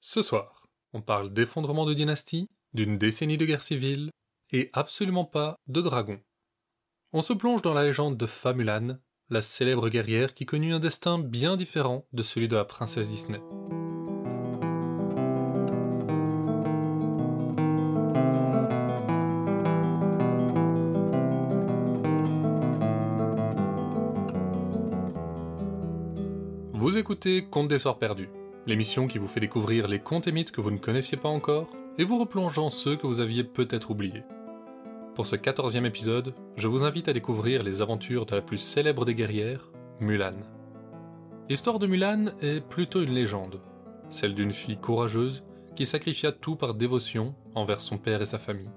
Ce 0.00 0.22
soir, 0.22 0.62
on 0.92 1.02
parle 1.02 1.32
d'effondrement 1.32 1.84
de 1.84 1.92
dynastie, 1.92 2.48
d'une 2.72 2.98
décennie 2.98 3.36
de 3.36 3.44
guerre 3.44 3.64
civile, 3.64 4.10
et 4.52 4.70
absolument 4.72 5.24
pas 5.24 5.56
de 5.66 5.80
dragons. 5.80 6.20
On 7.12 7.20
se 7.20 7.32
plonge 7.32 7.62
dans 7.62 7.74
la 7.74 7.82
légende 7.82 8.16
de 8.16 8.26
Famulan, 8.26 8.98
la 9.28 9.42
célèbre 9.42 9.88
guerrière 9.88 10.34
qui 10.34 10.46
connut 10.46 10.72
un 10.72 10.78
destin 10.78 11.18
bien 11.18 11.56
différent 11.56 12.06
de 12.12 12.22
celui 12.22 12.46
de 12.46 12.54
la 12.54 12.64
princesse 12.64 13.08
Disney. 13.08 13.40
Vous 26.72 26.96
écoutez 26.96 27.44
Contes 27.46 27.68
des 27.68 27.80
Soirs 27.80 27.98
Perdus, 27.98 28.30
l'émission 28.68 29.06
qui 29.06 29.16
vous 29.16 29.26
fait 29.26 29.40
découvrir 29.40 29.88
les 29.88 29.98
contes 29.98 30.28
et 30.28 30.32
mythes 30.32 30.50
que 30.50 30.60
vous 30.60 30.70
ne 30.70 30.76
connaissiez 30.76 31.16
pas 31.16 31.30
encore 31.30 31.70
et 31.96 32.04
vous 32.04 32.18
replongeant 32.18 32.68
ceux 32.68 32.96
que 32.96 33.06
vous 33.06 33.20
aviez 33.20 33.42
peut-être 33.42 33.90
oubliés. 33.90 34.24
Pour 35.14 35.26
ce 35.26 35.36
quatorzième 35.36 35.86
épisode, 35.86 36.34
je 36.56 36.68
vous 36.68 36.84
invite 36.84 37.08
à 37.08 37.14
découvrir 37.14 37.62
les 37.62 37.80
aventures 37.80 38.26
de 38.26 38.36
la 38.36 38.42
plus 38.42 38.58
célèbre 38.58 39.06
des 39.06 39.14
guerrières, 39.14 39.72
Mulan. 40.00 40.34
L'histoire 41.48 41.78
de 41.78 41.86
Mulan 41.86 42.26
est 42.42 42.60
plutôt 42.60 43.02
une 43.02 43.14
légende, 43.14 43.60
celle 44.10 44.34
d'une 44.34 44.52
fille 44.52 44.76
courageuse 44.76 45.42
qui 45.74 45.86
sacrifia 45.86 46.30
tout 46.30 46.54
par 46.54 46.74
dévotion 46.74 47.34
envers 47.54 47.80
son 47.80 47.96
père 47.96 48.20
et 48.20 48.26
sa 48.26 48.38
famille. 48.38 48.70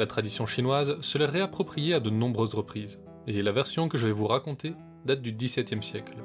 La 0.00 0.06
tradition 0.06 0.44
chinoise 0.44 1.00
se 1.00 1.18
l'est 1.18 1.26
réappropriée 1.26 1.94
à 1.94 2.00
de 2.00 2.10
nombreuses 2.10 2.54
reprises, 2.54 2.98
et 3.28 3.42
la 3.42 3.52
version 3.52 3.88
que 3.88 3.96
je 3.96 4.06
vais 4.06 4.12
vous 4.12 4.26
raconter 4.26 4.74
date 5.06 5.22
du 5.22 5.32
XVIIe 5.32 5.82
siècle. 5.82 6.16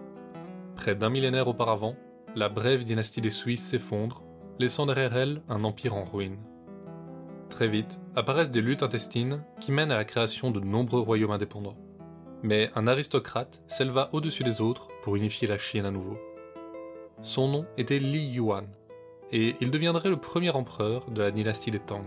Près 0.75 0.95
d'un 0.95 1.09
millénaire 1.09 1.47
auparavant, 1.47 1.95
la 2.35 2.49
brève 2.49 2.83
dynastie 2.83 3.21
des 3.21 3.31
Suisses 3.31 3.67
s'effondre, 3.67 4.23
laissant 4.59 4.85
derrière 4.85 5.15
elle 5.15 5.41
un 5.49 5.63
empire 5.63 5.95
en 5.95 6.03
ruine. 6.03 6.37
Très 7.49 7.67
vite, 7.67 7.99
apparaissent 8.15 8.51
des 8.51 8.61
luttes 8.61 8.83
intestines 8.83 9.43
qui 9.59 9.71
mènent 9.71 9.91
à 9.91 9.97
la 9.97 10.05
création 10.05 10.51
de 10.51 10.59
nombreux 10.59 11.01
royaumes 11.01 11.31
indépendants. 11.31 11.77
Mais 12.43 12.69
un 12.75 12.87
aristocrate 12.87 13.61
s'éleva 13.67 14.09
au-dessus 14.13 14.43
des 14.43 14.61
autres 14.61 14.87
pour 15.01 15.15
unifier 15.15 15.47
la 15.47 15.57
Chine 15.57 15.85
à 15.85 15.91
nouveau. 15.91 16.17
Son 17.21 17.47
nom 17.49 17.65
était 17.77 17.99
Li 17.99 18.33
Yuan, 18.33 18.67
et 19.31 19.55
il 19.59 19.71
deviendrait 19.71 20.09
le 20.09 20.17
premier 20.17 20.51
empereur 20.51 21.09
de 21.11 21.21
la 21.21 21.31
dynastie 21.31 21.71
des 21.71 21.79
Tang. 21.79 22.05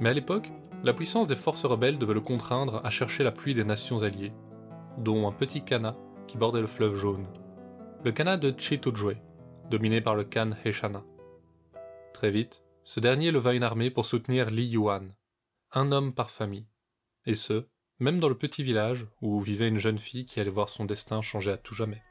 Mais 0.00 0.10
à 0.10 0.14
l'époque, 0.14 0.50
la 0.82 0.94
puissance 0.94 1.28
des 1.28 1.36
forces 1.36 1.64
rebelles 1.64 1.98
devait 1.98 2.14
le 2.14 2.20
contraindre 2.20 2.80
à 2.84 2.90
chercher 2.90 3.22
l'appui 3.22 3.54
des 3.54 3.64
nations 3.64 4.02
alliées, 4.02 4.32
dont 4.98 5.28
un 5.28 5.32
petit 5.32 5.62
Kana 5.62 5.94
qui 6.26 6.38
bordait 6.38 6.60
le 6.60 6.66
fleuve 6.66 6.96
jaune. 6.96 7.26
Le 8.04 8.10
Kana 8.10 8.36
de 8.36 8.52
Chitujue, 8.58 9.22
dominé 9.70 10.00
par 10.00 10.16
le 10.16 10.24
Khan 10.24 10.50
Heshana. 10.64 11.04
Très 12.12 12.32
vite, 12.32 12.64
ce 12.82 12.98
dernier 12.98 13.30
leva 13.30 13.54
une 13.54 13.62
armée 13.62 13.90
pour 13.90 14.06
soutenir 14.06 14.50
Li 14.50 14.66
Yuan, 14.70 15.14
un 15.70 15.92
homme 15.92 16.12
par 16.12 16.32
famille, 16.32 16.66
et 17.26 17.36
ce, 17.36 17.68
même 18.00 18.18
dans 18.18 18.28
le 18.28 18.36
petit 18.36 18.64
village 18.64 19.06
où 19.20 19.40
vivait 19.40 19.68
une 19.68 19.78
jeune 19.78 19.98
fille 19.98 20.26
qui 20.26 20.40
allait 20.40 20.50
voir 20.50 20.68
son 20.68 20.84
destin 20.84 21.22
changer 21.22 21.52
à 21.52 21.56
tout 21.56 21.74
jamais. 21.74 22.02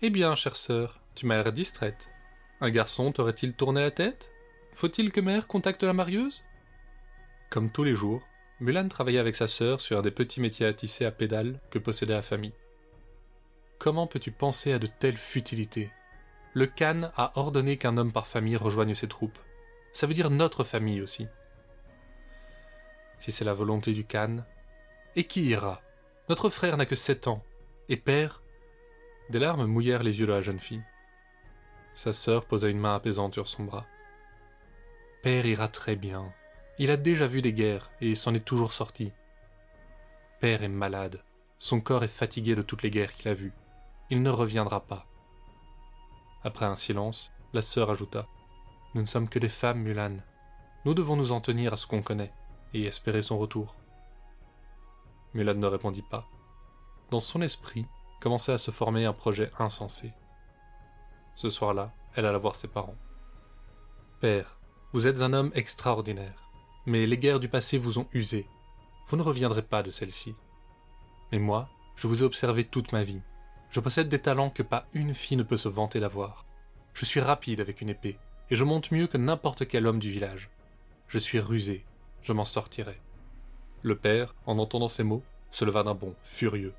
Eh 0.00 0.10
bien, 0.10 0.36
chère 0.36 0.54
sœur, 0.54 1.00
tu 1.16 1.26
m'as 1.26 1.42
l'air 1.42 1.52
distraite. 1.52 2.08
Un 2.60 2.70
garçon 2.70 3.10
t'aurait-il 3.10 3.54
tourné 3.54 3.80
la 3.80 3.90
tête? 3.90 4.30
Faut-il 4.72 5.10
que 5.10 5.20
mère 5.20 5.48
contacte 5.48 5.82
la 5.82 5.92
marieuse? 5.92 6.44
Comme 7.50 7.72
tous 7.72 7.82
les 7.82 7.96
jours, 7.96 8.22
Mulan 8.60 8.86
travaillait 8.86 9.18
avec 9.18 9.34
sa 9.34 9.48
sœur 9.48 9.80
sur 9.80 9.98
un 9.98 10.02
des 10.02 10.12
petits 10.12 10.40
métiers 10.40 10.66
à 10.66 10.72
tisser 10.72 11.04
à 11.04 11.10
pédales 11.10 11.58
que 11.70 11.80
possédait 11.80 12.14
la 12.14 12.22
famille. 12.22 12.54
Comment 13.80 14.06
peux-tu 14.06 14.30
penser 14.30 14.72
à 14.72 14.78
de 14.78 14.86
telles 14.86 15.16
futilités? 15.16 15.90
Le 16.52 16.66
Khan 16.66 17.10
a 17.16 17.32
ordonné 17.34 17.76
qu'un 17.76 17.96
homme 17.96 18.12
par 18.12 18.28
famille 18.28 18.56
rejoigne 18.56 18.94
ses 18.94 19.08
troupes. 19.08 19.38
Ça 19.92 20.06
veut 20.06 20.14
dire 20.14 20.30
notre 20.30 20.62
famille 20.62 21.02
aussi. 21.02 21.26
Si 23.18 23.32
c'est 23.32 23.44
la 23.44 23.54
volonté 23.54 23.92
du 23.94 24.04
Khan, 24.04 24.44
et 25.16 25.24
qui 25.24 25.46
ira? 25.46 25.82
Notre 26.28 26.50
frère 26.50 26.76
n'a 26.76 26.86
que 26.86 26.94
sept 26.94 27.26
ans, 27.26 27.42
et 27.88 27.96
père 27.96 28.42
des 29.30 29.38
larmes 29.38 29.66
mouillèrent 29.66 30.02
les 30.02 30.20
yeux 30.20 30.26
de 30.26 30.32
la 30.32 30.42
jeune 30.42 30.60
fille. 30.60 30.82
Sa 31.94 32.12
sœur 32.12 32.44
posa 32.44 32.68
une 32.68 32.78
main 32.78 32.94
apaisante 32.94 33.34
sur 33.34 33.48
son 33.48 33.64
bras. 33.64 33.86
Père 35.22 35.46
ira 35.46 35.68
très 35.68 35.96
bien. 35.96 36.32
Il 36.78 36.90
a 36.90 36.96
déjà 36.96 37.26
vu 37.26 37.42
des 37.42 37.52
guerres 37.52 37.90
et 38.00 38.14
s'en 38.14 38.34
est 38.34 38.44
toujours 38.44 38.72
sorti. 38.72 39.12
Père 40.40 40.62
est 40.62 40.68
malade. 40.68 41.22
Son 41.58 41.80
corps 41.80 42.04
est 42.04 42.08
fatigué 42.08 42.54
de 42.54 42.62
toutes 42.62 42.84
les 42.84 42.90
guerres 42.90 43.12
qu'il 43.12 43.28
a 43.28 43.34
vues. 43.34 43.52
Il 44.10 44.22
ne 44.22 44.30
reviendra 44.30 44.80
pas. 44.80 45.06
Après 46.44 46.66
un 46.66 46.76
silence, 46.76 47.32
la 47.52 47.62
sœur 47.62 47.90
ajouta 47.90 48.26
Nous 48.94 49.00
ne 49.02 49.06
sommes 49.06 49.28
que 49.28 49.40
des 49.40 49.48
femmes, 49.48 49.80
Mulan. 49.80 50.18
Nous 50.84 50.94
devons 50.94 51.16
nous 51.16 51.32
en 51.32 51.40
tenir 51.40 51.72
à 51.72 51.76
ce 51.76 51.88
qu'on 51.88 52.02
connaît 52.02 52.32
et 52.72 52.84
espérer 52.84 53.22
son 53.22 53.38
retour. 53.38 53.74
Mulan 55.34 55.54
ne 55.54 55.66
répondit 55.66 56.04
pas. 56.08 56.28
Dans 57.10 57.20
son 57.20 57.42
esprit, 57.42 57.86
commençait 58.20 58.52
à 58.52 58.58
se 58.58 58.70
former 58.70 59.04
un 59.04 59.12
projet 59.12 59.50
insensé. 59.58 60.12
Ce 61.34 61.50
soir-là, 61.50 61.92
elle 62.14 62.26
alla 62.26 62.38
voir 62.38 62.56
ses 62.56 62.68
parents. 62.68 62.96
Père, 64.20 64.58
vous 64.92 65.06
êtes 65.06 65.22
un 65.22 65.32
homme 65.32 65.52
extraordinaire, 65.54 66.50
mais 66.86 67.06
les 67.06 67.18
guerres 67.18 67.40
du 67.40 67.48
passé 67.48 67.78
vous 67.78 67.98
ont 67.98 68.08
usé. 68.12 68.46
Vous 69.08 69.16
ne 69.16 69.22
reviendrez 69.22 69.62
pas 69.62 69.82
de 69.82 69.90
celle-ci. 69.90 70.34
Mais 71.30 71.38
moi, 71.38 71.68
je 71.96 72.06
vous 72.06 72.22
ai 72.22 72.26
observé 72.26 72.64
toute 72.64 72.92
ma 72.92 73.04
vie. 73.04 73.22
Je 73.70 73.80
possède 73.80 74.08
des 74.08 74.18
talents 74.18 74.50
que 74.50 74.62
pas 74.62 74.86
une 74.94 75.14
fille 75.14 75.36
ne 75.36 75.42
peut 75.42 75.56
se 75.56 75.68
vanter 75.68 76.00
d'avoir. 76.00 76.46
Je 76.94 77.04
suis 77.04 77.20
rapide 77.20 77.60
avec 77.60 77.80
une 77.80 77.90
épée, 77.90 78.18
et 78.50 78.56
je 78.56 78.64
monte 78.64 78.90
mieux 78.90 79.06
que 79.06 79.18
n'importe 79.18 79.68
quel 79.68 79.86
homme 79.86 79.98
du 79.98 80.10
village. 80.10 80.50
Je 81.06 81.18
suis 81.18 81.38
rusé, 81.38 81.84
je 82.22 82.32
m'en 82.32 82.44
sortirai. 82.44 83.00
Le 83.82 83.96
père, 83.96 84.34
en 84.46 84.58
entendant 84.58 84.88
ces 84.88 85.04
mots, 85.04 85.22
se 85.50 85.64
leva 85.64 85.82
d'un 85.82 85.94
bond, 85.94 86.14
furieux. 86.24 86.74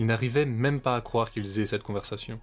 Il 0.00 0.06
n'arrivait 0.06 0.46
même 0.46 0.80
pas 0.80 0.96
à 0.96 1.02
croire 1.02 1.30
qu'ils 1.30 1.60
aient 1.60 1.66
cette 1.66 1.82
conversation. 1.82 2.40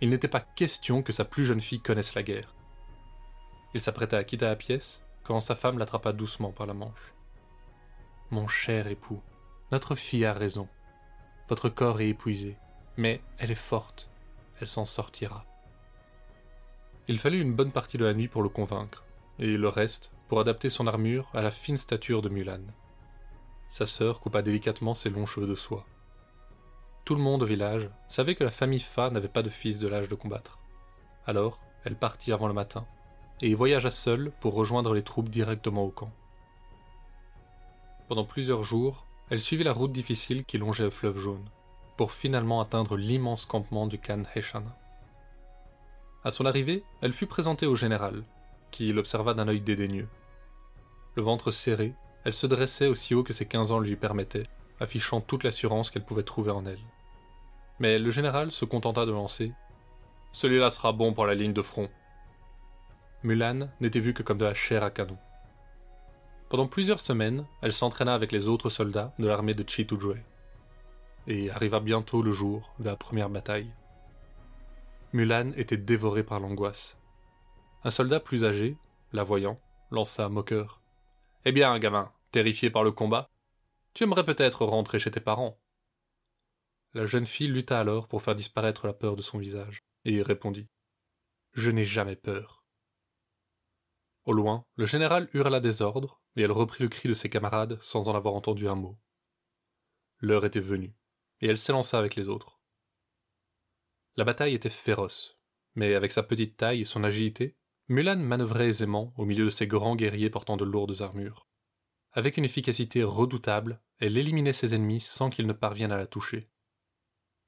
Il 0.00 0.10
n'était 0.10 0.28
pas 0.28 0.38
question 0.38 1.02
que 1.02 1.12
sa 1.12 1.24
plus 1.24 1.44
jeune 1.44 1.60
fille 1.60 1.80
connaisse 1.80 2.14
la 2.14 2.22
guerre. 2.22 2.54
Il 3.74 3.80
s'apprêta 3.80 4.18
à 4.18 4.22
quitter 4.22 4.44
la 4.44 4.54
pièce 4.54 5.02
quand 5.24 5.40
sa 5.40 5.56
femme 5.56 5.78
l'attrapa 5.78 6.12
doucement 6.12 6.52
par 6.52 6.64
la 6.64 6.74
manche. 6.74 7.12
Mon 8.30 8.46
cher 8.46 8.86
époux, 8.86 9.20
notre 9.72 9.96
fille 9.96 10.24
a 10.24 10.32
raison. 10.32 10.68
Votre 11.48 11.68
corps 11.68 12.00
est 12.00 12.10
épuisé, 12.10 12.56
mais 12.96 13.20
elle 13.36 13.50
est 13.50 13.56
forte. 13.56 14.08
Elle 14.60 14.68
s'en 14.68 14.84
sortira. 14.84 15.44
Il 17.08 17.18
fallut 17.18 17.40
une 17.40 17.56
bonne 17.56 17.72
partie 17.72 17.98
de 17.98 18.04
la 18.04 18.14
nuit 18.14 18.28
pour 18.28 18.44
le 18.44 18.48
convaincre, 18.48 19.04
et 19.40 19.56
le 19.56 19.68
reste 19.68 20.12
pour 20.28 20.38
adapter 20.38 20.68
son 20.68 20.86
armure 20.86 21.28
à 21.34 21.42
la 21.42 21.50
fine 21.50 21.78
stature 21.78 22.22
de 22.22 22.28
Mulan. 22.28 22.62
Sa 23.70 23.86
sœur 23.86 24.20
coupa 24.20 24.40
délicatement 24.40 24.94
ses 24.94 25.10
longs 25.10 25.26
cheveux 25.26 25.48
de 25.48 25.56
soie. 25.56 25.84
Tout 27.04 27.16
le 27.16 27.22
monde 27.22 27.42
au 27.42 27.46
village 27.46 27.90
savait 28.06 28.36
que 28.36 28.44
la 28.44 28.50
famille 28.50 28.80
Fa 28.80 29.10
n'avait 29.10 29.28
pas 29.28 29.42
de 29.42 29.48
fils 29.48 29.80
de 29.80 29.88
l'âge 29.88 30.08
de 30.08 30.14
combattre. 30.14 30.58
Alors, 31.26 31.58
elle 31.84 31.96
partit 31.96 32.32
avant 32.32 32.46
le 32.46 32.54
matin, 32.54 32.86
et 33.40 33.54
voyagea 33.54 33.90
seule 33.90 34.32
pour 34.40 34.54
rejoindre 34.54 34.94
les 34.94 35.02
troupes 35.02 35.28
directement 35.28 35.84
au 35.84 35.90
camp. 35.90 36.12
Pendant 38.08 38.24
plusieurs 38.24 38.62
jours, 38.62 39.04
elle 39.30 39.40
suivit 39.40 39.64
la 39.64 39.72
route 39.72 39.92
difficile 39.92 40.44
qui 40.44 40.58
longeait 40.58 40.84
le 40.84 40.90
fleuve 40.90 41.18
jaune, 41.18 41.44
pour 41.96 42.12
finalement 42.12 42.60
atteindre 42.60 42.96
l'immense 42.96 43.46
campement 43.46 43.88
du 43.88 43.98
Khan 43.98 44.22
Heshana. 44.34 44.76
À 46.22 46.30
son 46.30 46.46
arrivée, 46.46 46.84
elle 47.00 47.12
fut 47.12 47.26
présentée 47.26 47.66
au 47.66 47.74
général, 47.74 48.22
qui 48.70 48.92
l'observa 48.92 49.34
d'un 49.34 49.48
œil 49.48 49.60
dédaigneux. 49.60 50.08
Le 51.16 51.22
ventre 51.22 51.50
serré, 51.50 51.94
elle 52.24 52.32
se 52.32 52.46
dressait 52.46 52.86
aussi 52.86 53.14
haut 53.14 53.24
que 53.24 53.32
ses 53.32 53.46
quinze 53.46 53.72
ans 53.72 53.80
lui 53.80 53.96
permettaient, 53.96 54.46
affichant 54.82 55.20
toute 55.20 55.44
l'assurance 55.44 55.90
qu'elle 55.90 56.04
pouvait 56.04 56.22
trouver 56.22 56.50
en 56.50 56.66
elle. 56.66 56.82
Mais 57.78 57.98
le 57.98 58.10
général 58.10 58.50
se 58.50 58.64
contenta 58.64 59.06
de 59.06 59.12
lancer 59.12 59.52
Celui-là 60.32 60.70
sera 60.70 60.92
bon 60.92 61.14
pour 61.14 61.26
la 61.26 61.34
ligne 61.34 61.52
de 61.52 61.62
front. 61.62 61.88
Mulan 63.22 63.68
n'était 63.80 64.00
vue 64.00 64.14
que 64.14 64.22
comme 64.22 64.38
de 64.38 64.44
la 64.44 64.54
chair 64.54 64.82
à 64.82 64.90
canon. 64.90 65.18
Pendant 66.48 66.66
plusieurs 66.66 67.00
semaines, 67.00 67.46
elle 67.62 67.72
s'entraîna 67.72 68.12
avec 68.14 68.32
les 68.32 68.48
autres 68.48 68.68
soldats 68.68 69.14
de 69.18 69.26
l'armée 69.26 69.54
de 69.54 69.68
Chitujue. 69.68 70.22
et 71.28 71.50
arriva 71.50 71.78
bientôt 71.78 72.20
le 72.20 72.32
jour 72.32 72.74
de 72.80 72.86
la 72.86 72.96
première 72.96 73.30
bataille. 73.30 73.70
Mulan 75.12 75.52
était 75.56 75.76
dévoré 75.76 76.24
par 76.24 76.40
l'angoisse. 76.40 76.96
Un 77.84 77.90
soldat 77.90 78.18
plus 78.18 78.44
âgé, 78.44 78.76
la 79.12 79.22
voyant, 79.22 79.58
lança 79.90 80.28
moqueur. 80.28 80.80
Eh 81.44 81.52
bien, 81.52 81.78
gamin, 81.78 82.10
terrifié 82.32 82.70
par 82.70 82.82
le 82.82 82.92
combat, 82.92 83.28
tu 83.94 84.04
aimerais 84.04 84.24
peut-être 84.24 84.64
rentrer 84.64 84.98
chez 84.98 85.10
tes 85.10 85.20
parents. 85.20 85.60
La 86.94 87.06
jeune 87.06 87.26
fille 87.26 87.48
lutta 87.48 87.78
alors 87.78 88.08
pour 88.08 88.22
faire 88.22 88.34
disparaître 88.34 88.86
la 88.86 88.92
peur 88.92 89.16
de 89.16 89.22
son 89.22 89.38
visage, 89.38 89.82
et 90.04 90.22
répondit. 90.22 90.68
Je 91.52 91.70
n'ai 91.70 91.84
jamais 91.84 92.16
peur. 92.16 92.64
Au 94.24 94.32
loin, 94.32 94.64
le 94.76 94.86
général 94.86 95.28
hurla 95.32 95.60
des 95.60 95.82
ordres, 95.82 96.20
et 96.36 96.42
elle 96.42 96.52
reprit 96.52 96.82
le 96.82 96.88
cri 96.88 97.08
de 97.08 97.14
ses 97.14 97.28
camarades 97.28 97.78
sans 97.82 98.08
en 98.08 98.14
avoir 98.14 98.34
entendu 98.34 98.68
un 98.68 98.74
mot. 98.74 98.98
L'heure 100.18 100.44
était 100.44 100.60
venue, 100.60 100.94
et 101.40 101.48
elle 101.48 101.58
s'élança 101.58 101.98
avec 101.98 102.14
les 102.14 102.28
autres. 102.28 102.60
La 104.16 104.24
bataille 104.24 104.54
était 104.54 104.70
féroce, 104.70 105.38
mais 105.74 105.94
avec 105.94 106.12
sa 106.12 106.22
petite 106.22 106.56
taille 106.56 106.82
et 106.82 106.86
son 106.86 107.02
agilité, 107.02 107.56
Mulan 107.88 108.18
manœuvrait 108.18 108.68
aisément 108.68 109.12
au 109.16 109.24
milieu 109.24 109.44
de 109.44 109.50
ces 109.50 109.66
grands 109.66 109.96
guerriers 109.96 110.30
portant 110.30 110.56
de 110.56 110.64
lourdes 110.64 111.02
armures. 111.02 111.48
Avec 112.14 112.36
une 112.36 112.44
efficacité 112.44 113.02
redoutable, 113.02 113.80
elle 113.98 114.18
éliminait 114.18 114.52
ses 114.52 114.74
ennemis 114.74 115.00
sans 115.00 115.30
qu'ils 115.30 115.46
ne 115.46 115.54
parviennent 115.54 115.92
à 115.92 115.96
la 115.96 116.06
toucher. 116.06 116.50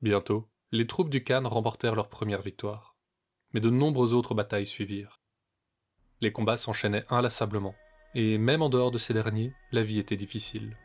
Bientôt, 0.01 0.49
les 0.73 0.87
troupes 0.87 1.11
du 1.11 1.23
Khan 1.23 1.47
remportèrent 1.47 1.95
leur 1.95 2.09
première 2.09 2.41
victoire. 2.41 2.97
Mais 3.53 3.61
de 3.61 3.71
nombreuses 3.71 4.15
autres 4.15 4.35
batailles 4.35 4.67
suivirent. 4.67 5.21
Les 6.21 6.33
combats 6.33 6.57
s'enchaînaient 6.57 7.05
inlassablement, 7.11 7.75
et 8.15 8.39
même 8.39 8.63
en 8.63 8.71
dehors 8.71 8.91
de 8.91 8.99
ces 8.99 9.13
derniers, 9.13 9.53
la 9.71 9.83
vie 9.83 9.99
était 9.99 10.17
difficile. 10.17 10.77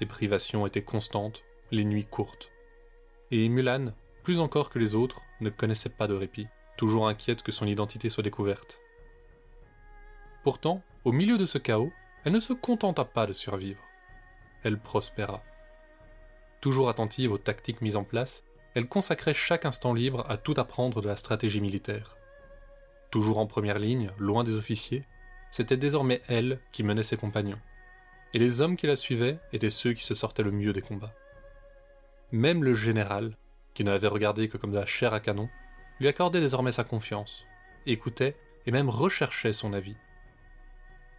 Les 0.00 0.06
privations 0.06 0.66
étaient 0.66 0.82
constantes, 0.82 1.42
les 1.70 1.84
nuits 1.84 2.06
courtes. 2.06 2.50
Et 3.30 3.48
Mulan, 3.48 3.92
plus 4.22 4.40
encore 4.40 4.70
que 4.70 4.78
les 4.78 4.94
autres, 4.94 5.20
ne 5.40 5.50
connaissait 5.50 5.90
pas 5.90 6.06
de 6.06 6.14
répit, 6.14 6.46
toujours 6.78 7.08
inquiète 7.08 7.42
que 7.42 7.52
son 7.52 7.66
identité 7.66 8.08
soit 8.08 8.22
découverte. 8.22 8.80
Pourtant, 10.44 10.82
au 11.04 11.12
milieu 11.12 11.36
de 11.36 11.46
ce 11.46 11.58
chaos, 11.58 11.92
elle 12.26 12.32
ne 12.32 12.40
se 12.40 12.52
contenta 12.52 13.04
pas 13.04 13.24
de 13.24 13.32
survivre. 13.32 13.80
Elle 14.64 14.80
prospéra. 14.80 15.44
Toujours 16.60 16.88
attentive 16.88 17.30
aux 17.30 17.38
tactiques 17.38 17.80
mises 17.80 17.94
en 17.94 18.02
place, 18.02 18.42
elle 18.74 18.88
consacrait 18.88 19.32
chaque 19.32 19.64
instant 19.64 19.94
libre 19.94 20.26
à 20.28 20.36
tout 20.36 20.54
apprendre 20.56 21.00
de 21.00 21.06
la 21.06 21.16
stratégie 21.16 21.60
militaire. 21.60 22.16
Toujours 23.12 23.38
en 23.38 23.46
première 23.46 23.78
ligne, 23.78 24.10
loin 24.18 24.42
des 24.42 24.56
officiers, 24.56 25.04
c'était 25.52 25.76
désormais 25.76 26.20
elle 26.26 26.58
qui 26.72 26.82
menait 26.82 27.04
ses 27.04 27.16
compagnons. 27.16 27.60
Et 28.34 28.40
les 28.40 28.60
hommes 28.60 28.76
qui 28.76 28.88
la 28.88 28.96
suivaient 28.96 29.38
étaient 29.52 29.70
ceux 29.70 29.92
qui 29.92 30.02
se 30.02 30.16
sortaient 30.16 30.42
le 30.42 30.50
mieux 30.50 30.72
des 30.72 30.82
combats. 30.82 31.14
Même 32.32 32.64
le 32.64 32.74
général, 32.74 33.36
qui 33.72 33.84
ne 33.84 33.92
l'avait 33.92 34.08
regardé 34.08 34.48
que 34.48 34.58
comme 34.58 34.72
de 34.72 34.78
la 34.78 34.86
chair 34.86 35.14
à 35.14 35.20
canon, 35.20 35.48
lui 36.00 36.08
accordait 36.08 36.40
désormais 36.40 36.72
sa 36.72 36.82
confiance, 36.82 37.44
écoutait 37.86 38.34
et 38.66 38.72
même 38.72 38.88
recherchait 38.88 39.52
son 39.52 39.72
avis. 39.72 39.96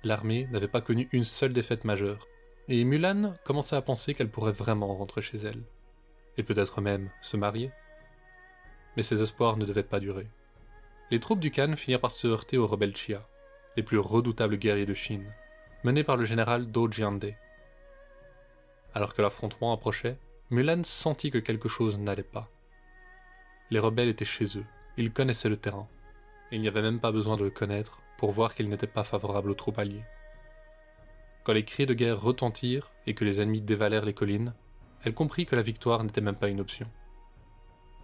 L'armée 0.04 0.48
n'avait 0.52 0.68
pas 0.68 0.82
connu 0.82 1.10
une 1.12 1.26
seule 1.26 1.54
défaite 1.54 1.84
majeure, 1.84 2.28
et 2.68 2.84
Mulan 2.84 3.34
commençait 3.44 3.76
à 3.76 3.82
penser 3.82 4.14
qu'elle 4.14 4.30
pourrait 4.30 4.52
vraiment 4.52 4.96
rentrer 4.96 5.22
chez 5.22 5.38
elle, 5.38 5.64
et 6.38 6.44
peut-être 6.44 6.82
même 6.82 7.10
se 7.22 7.36
marier. 7.36 7.72
Mais 8.96 9.04
ses 9.04 9.24
espoirs 9.24 9.58
ne 9.58 9.66
devaient 9.66 9.84
pas 9.84 10.00
durer. 10.00 10.28
Les 11.10 11.20
troupes 11.20 11.40
du 11.40 11.52
Khan 11.52 11.76
finirent 11.76 12.02
par 12.02 12.12
se 12.12 12.28
heurter 12.28 12.58
aux 12.58 12.68
rebelles 12.68 12.96
Chia, 12.96 13.28
les 13.76 13.84
plus 13.84 13.98
redoutables 13.98 14.58
guerriers 14.58 14.86
de 14.86 14.94
Chine, 14.94 15.32
menés 15.84 16.04
par 16.04 16.18
le 16.18 16.26
général 16.26 16.72
Do 16.72 16.92
Jiande. 16.92 17.34
Alors 18.94 19.14
que 19.14 19.22
l'affrontement 19.22 19.74
approchait, 19.74 20.18
Mulan 20.52 20.84
sentit 20.84 21.32
que 21.32 21.38
quelque 21.38 21.70
chose 21.70 22.00
n'allait 22.00 22.24
pas. 22.24 22.50
Les 23.72 23.80
rebelles 23.80 24.10
étaient 24.10 24.26
chez 24.26 24.58
eux, 24.58 24.66
ils 24.96 25.12
connaissaient 25.12 25.50
le 25.50 25.58
terrain, 25.58 25.88
et 26.52 26.56
il 26.56 26.62
n'y 26.62 26.68
avait 26.68 26.82
même 26.82 27.00
pas 27.00 27.12
besoin 27.12 27.36
de 27.36 27.44
le 27.44 27.50
connaître 27.50 28.02
pour 28.18 28.31
voir 28.31 28.56
qu'ils 28.56 28.69
n'étaient 28.69 28.88
pas 28.88 29.04
favorables 29.04 29.52
aux 29.52 29.56
troupes 29.56 29.80
alliées. 29.80 30.04
Quand 31.44 31.54
les 31.54 31.66
cris 31.66 31.86
de 31.86 31.94
guerre 31.94 32.22
retentirent 32.22 32.92
et 33.06 33.14
que 33.14 33.24
les 33.24 33.40
ennemis 33.40 33.62
dévalèrent 33.62 34.06
les 34.06 34.14
collines, 34.14 34.54
elle 35.04 35.14
comprit 35.14 35.46
que 35.46 35.56
la 35.56 35.62
victoire 35.62 36.04
n'était 36.04 36.22
même 36.22 36.36
pas 36.36 36.50
une 36.50 36.60
option. 36.60 36.88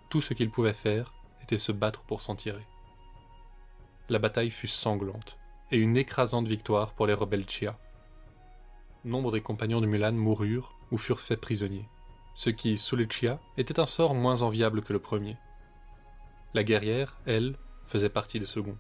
Tout 0.10 0.22
ce 0.22 0.34
qu'ils 0.34 0.52
pouvaient 0.52 0.74
faire 0.74 1.14
était 1.42 1.58
se 1.58 1.72
battre 1.72 2.02
pour 2.04 2.22
s'en 2.22 2.36
tirer. 2.36 2.66
La 4.10 4.20
bataille 4.20 4.52
fut 4.52 4.68
sanglante, 4.68 5.38
et 5.72 5.78
une 5.78 5.98
écrasante 5.98 6.48
victoire 6.48 6.94
pour 6.94 7.08
les 7.08 7.14
rebelles 7.14 7.50
Chia. 7.50 7.78
Nombre 9.06 9.32
des 9.32 9.42
compagnons 9.42 9.82
de 9.82 9.88
Mulan 9.88 10.14
moururent 10.14 10.78
ou 10.92 10.98
furent 10.98 11.20
faits 11.20 11.42
prisonniers, 11.42 11.90
ce 12.36 12.50
qui, 12.50 12.78
sous 12.78 12.96
les 12.96 13.10
Chia, 13.10 13.40
était 13.58 13.80
un 13.80 13.86
sort 13.86 14.16
moins 14.16 14.42
enviable 14.42 14.82
que 14.82 14.94
le 14.94 15.00
premier. 15.00 15.36
La 16.54 16.64
guerrière, 16.64 17.18
elle, 17.26 17.58
faisait 17.88 18.10
partie 18.10 18.40
des 18.40 18.46
seconds. 18.46 18.78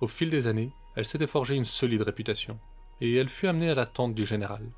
Au 0.00 0.08
fil 0.08 0.28
des 0.28 0.46
années, 0.46 0.72
elle 0.94 1.06
s'était 1.06 1.26
forgée 1.26 1.54
une 1.54 1.64
solide 1.64 2.02
réputation, 2.02 2.58
et 3.00 3.14
elle 3.14 3.30
fut 3.30 3.46
amenée 3.46 3.70
à 3.70 3.74
la 3.74 3.86
tente 3.86 4.14
du 4.14 4.26
général. 4.26 4.70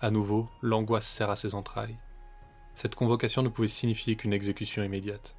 À 0.00 0.10
nouveau, 0.10 0.48
l'angoisse 0.60 1.08
serra 1.08 1.36
ses 1.36 1.54
entrailles. 1.54 1.98
Cette 2.74 2.94
convocation 2.94 3.42
ne 3.42 3.48
pouvait 3.48 3.68
signifier 3.68 4.16
qu'une 4.16 4.34
exécution 4.34 4.82
immédiate. 4.82 5.36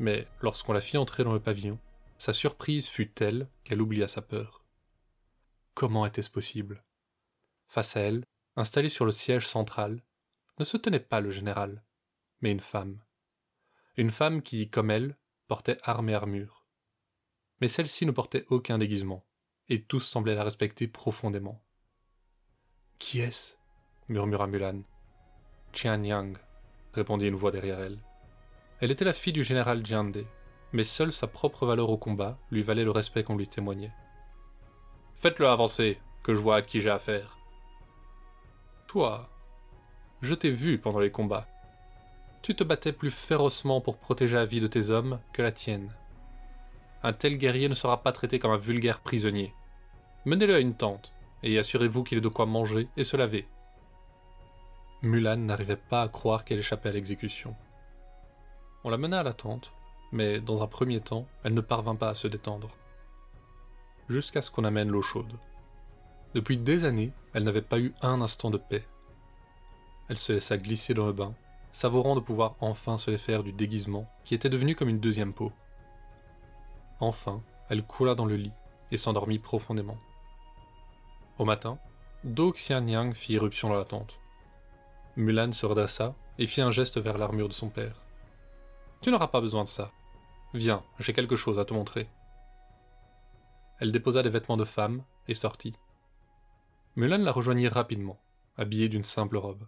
Mais 0.00 0.26
lorsqu'on 0.40 0.72
la 0.72 0.80
fit 0.80 0.98
entrer 0.98 1.22
dans 1.22 1.32
le 1.32 1.40
pavillon, 1.40 1.78
sa 2.18 2.32
surprise 2.32 2.88
fut 2.88 3.10
telle 3.10 3.48
qu'elle 3.64 3.80
oublia 3.80 4.08
sa 4.08 4.22
peur. 4.22 4.64
Comment 5.74 6.06
était-ce 6.06 6.30
possible? 6.30 6.84
Face 7.68 7.96
à 7.96 8.00
elle, 8.00 8.24
installée 8.56 8.88
sur 8.88 9.04
le 9.04 9.12
siège 9.12 9.46
central, 9.46 10.02
ne 10.58 10.64
se 10.64 10.76
tenait 10.76 11.00
pas 11.00 11.20
le 11.20 11.30
général, 11.30 11.84
mais 12.40 12.50
une 12.50 12.60
femme. 12.60 13.02
Une 13.96 14.10
femme 14.10 14.42
qui, 14.42 14.68
comme 14.68 14.90
elle, 14.90 15.16
portait 15.46 15.78
arme 15.82 16.08
et 16.08 16.14
armure 16.14 16.55
mais 17.60 17.68
celle-ci 17.68 18.06
ne 18.06 18.10
portait 18.10 18.44
aucun 18.48 18.78
déguisement, 18.78 19.24
et 19.68 19.82
tous 19.82 20.00
semblaient 20.00 20.34
la 20.34 20.44
respecter 20.44 20.86
profondément. 20.88 21.62
Qui 22.98 23.20
est-ce? 23.20 23.54
murmura 24.08 24.46
Mulan. 24.46 24.82
Qian 25.72 26.02
Yang, 26.02 26.38
répondit 26.92 27.26
une 27.26 27.34
voix 27.34 27.50
derrière 27.50 27.80
elle. 27.80 27.98
Elle 28.80 28.90
était 28.90 29.04
la 29.04 29.12
fille 29.12 29.32
du 29.32 29.44
général 29.44 29.84
Jiande, 29.84 30.24
mais 30.72 30.84
seule 30.84 31.12
sa 31.12 31.26
propre 31.26 31.66
valeur 31.66 31.90
au 31.90 31.98
combat 31.98 32.38
lui 32.50 32.62
valait 32.62 32.84
le 32.84 32.90
respect 32.90 33.24
qu'on 33.24 33.36
lui 33.36 33.48
témoignait. 33.48 33.92
Faites-le 35.16 35.48
avancer, 35.48 35.98
que 36.22 36.34
je 36.34 36.40
vois 36.40 36.56
à 36.56 36.62
qui 36.62 36.80
j'ai 36.80 36.90
affaire. 36.90 37.38
Toi, 38.86 39.30
je 40.22 40.34
t'ai 40.34 40.50
vu 40.50 40.78
pendant 40.78 41.00
les 41.00 41.10
combats. 41.10 41.48
Tu 42.42 42.54
te 42.54 42.64
battais 42.64 42.92
plus 42.92 43.10
férocement 43.10 43.80
pour 43.80 43.98
protéger 43.98 44.36
la 44.36 44.46
vie 44.46 44.60
de 44.60 44.66
tes 44.66 44.90
hommes 44.90 45.20
que 45.32 45.42
la 45.42 45.52
tienne 45.52 45.92
un 47.02 47.12
tel 47.12 47.38
guerrier 47.38 47.68
ne 47.68 47.74
sera 47.74 48.02
pas 48.02 48.12
traité 48.12 48.38
comme 48.38 48.52
un 48.52 48.58
vulgaire 48.58 49.00
prisonnier. 49.00 49.54
Menez-le 50.24 50.54
à 50.54 50.60
une 50.60 50.74
tente, 50.74 51.12
et 51.42 51.58
assurez-vous 51.58 52.02
qu'il 52.02 52.18
ait 52.18 52.22
de 52.22 52.28
quoi 52.28 52.46
manger 52.46 52.88
et 52.96 53.04
se 53.04 53.16
laver. 53.16 53.46
Mulan 55.02 55.36
n'arrivait 55.36 55.76
pas 55.76 56.02
à 56.02 56.08
croire 56.08 56.44
qu'elle 56.44 56.58
échappait 56.58 56.88
à 56.88 56.92
l'exécution. 56.92 57.54
On 58.84 58.90
la 58.90 58.98
mena 58.98 59.20
à 59.20 59.22
la 59.22 59.32
tente, 59.32 59.70
mais 60.12 60.40
dans 60.40 60.62
un 60.62 60.66
premier 60.66 61.00
temps, 61.00 61.26
elle 61.44 61.54
ne 61.54 61.60
parvint 61.60 61.96
pas 61.96 62.08
à 62.08 62.14
se 62.14 62.28
détendre. 62.28 62.70
Jusqu'à 64.08 64.42
ce 64.42 64.50
qu'on 64.50 64.64
amène 64.64 64.88
l'eau 64.88 65.02
chaude. 65.02 65.32
Depuis 66.34 66.56
des 66.56 66.84
années, 66.84 67.12
elle 67.34 67.44
n'avait 67.44 67.62
pas 67.62 67.78
eu 67.78 67.94
un 68.02 68.20
instant 68.20 68.50
de 68.50 68.58
paix. 68.58 68.86
Elle 70.08 70.18
se 70.18 70.32
laissa 70.32 70.56
glisser 70.56 70.94
dans 70.94 71.06
le 71.06 71.12
bain, 71.12 71.34
savourant 71.72 72.14
de 72.14 72.20
pouvoir 72.20 72.56
enfin 72.60 72.98
se 72.98 73.10
défaire 73.10 73.42
du 73.42 73.52
déguisement 73.52 74.08
qui 74.24 74.34
était 74.34 74.48
devenu 74.48 74.74
comme 74.74 74.88
une 74.88 75.00
deuxième 75.00 75.32
peau. 75.32 75.52
Enfin, 77.00 77.42
elle 77.68 77.84
coula 77.84 78.14
dans 78.14 78.26
le 78.26 78.36
lit 78.36 78.52
et 78.90 78.98
s'endormit 78.98 79.38
profondément. 79.38 79.98
Au 81.38 81.44
matin, 81.44 81.78
Do 82.24 82.52
Xianyang 82.52 83.12
fit 83.14 83.34
irruption 83.34 83.68
dans 83.68 83.76
la 83.76 83.84
tente. 83.84 84.18
Mulan 85.16 85.52
se 85.52 85.66
redressa 85.66 86.14
et 86.38 86.46
fit 86.46 86.60
un 86.60 86.70
geste 86.70 86.98
vers 86.98 87.18
l'armure 87.18 87.48
de 87.48 87.52
son 87.52 87.68
père. 87.68 88.02
Tu 89.00 89.10
n'auras 89.10 89.28
pas 89.28 89.40
besoin 89.40 89.64
de 89.64 89.68
ça. 89.68 89.92
Viens, 90.54 90.82
j'ai 90.98 91.12
quelque 91.12 91.36
chose 91.36 91.58
à 91.58 91.64
te 91.64 91.74
montrer. 91.74 92.08
Elle 93.78 93.92
déposa 93.92 94.22
des 94.22 94.30
vêtements 94.30 94.56
de 94.56 94.64
femme 94.64 95.04
et 95.28 95.34
sortit. 95.34 95.74
Mulan 96.96 97.18
la 97.18 97.32
rejoignit 97.32 97.68
rapidement, 97.68 98.18
habillée 98.56 98.88
d'une 98.88 99.04
simple 99.04 99.36
robe. 99.36 99.66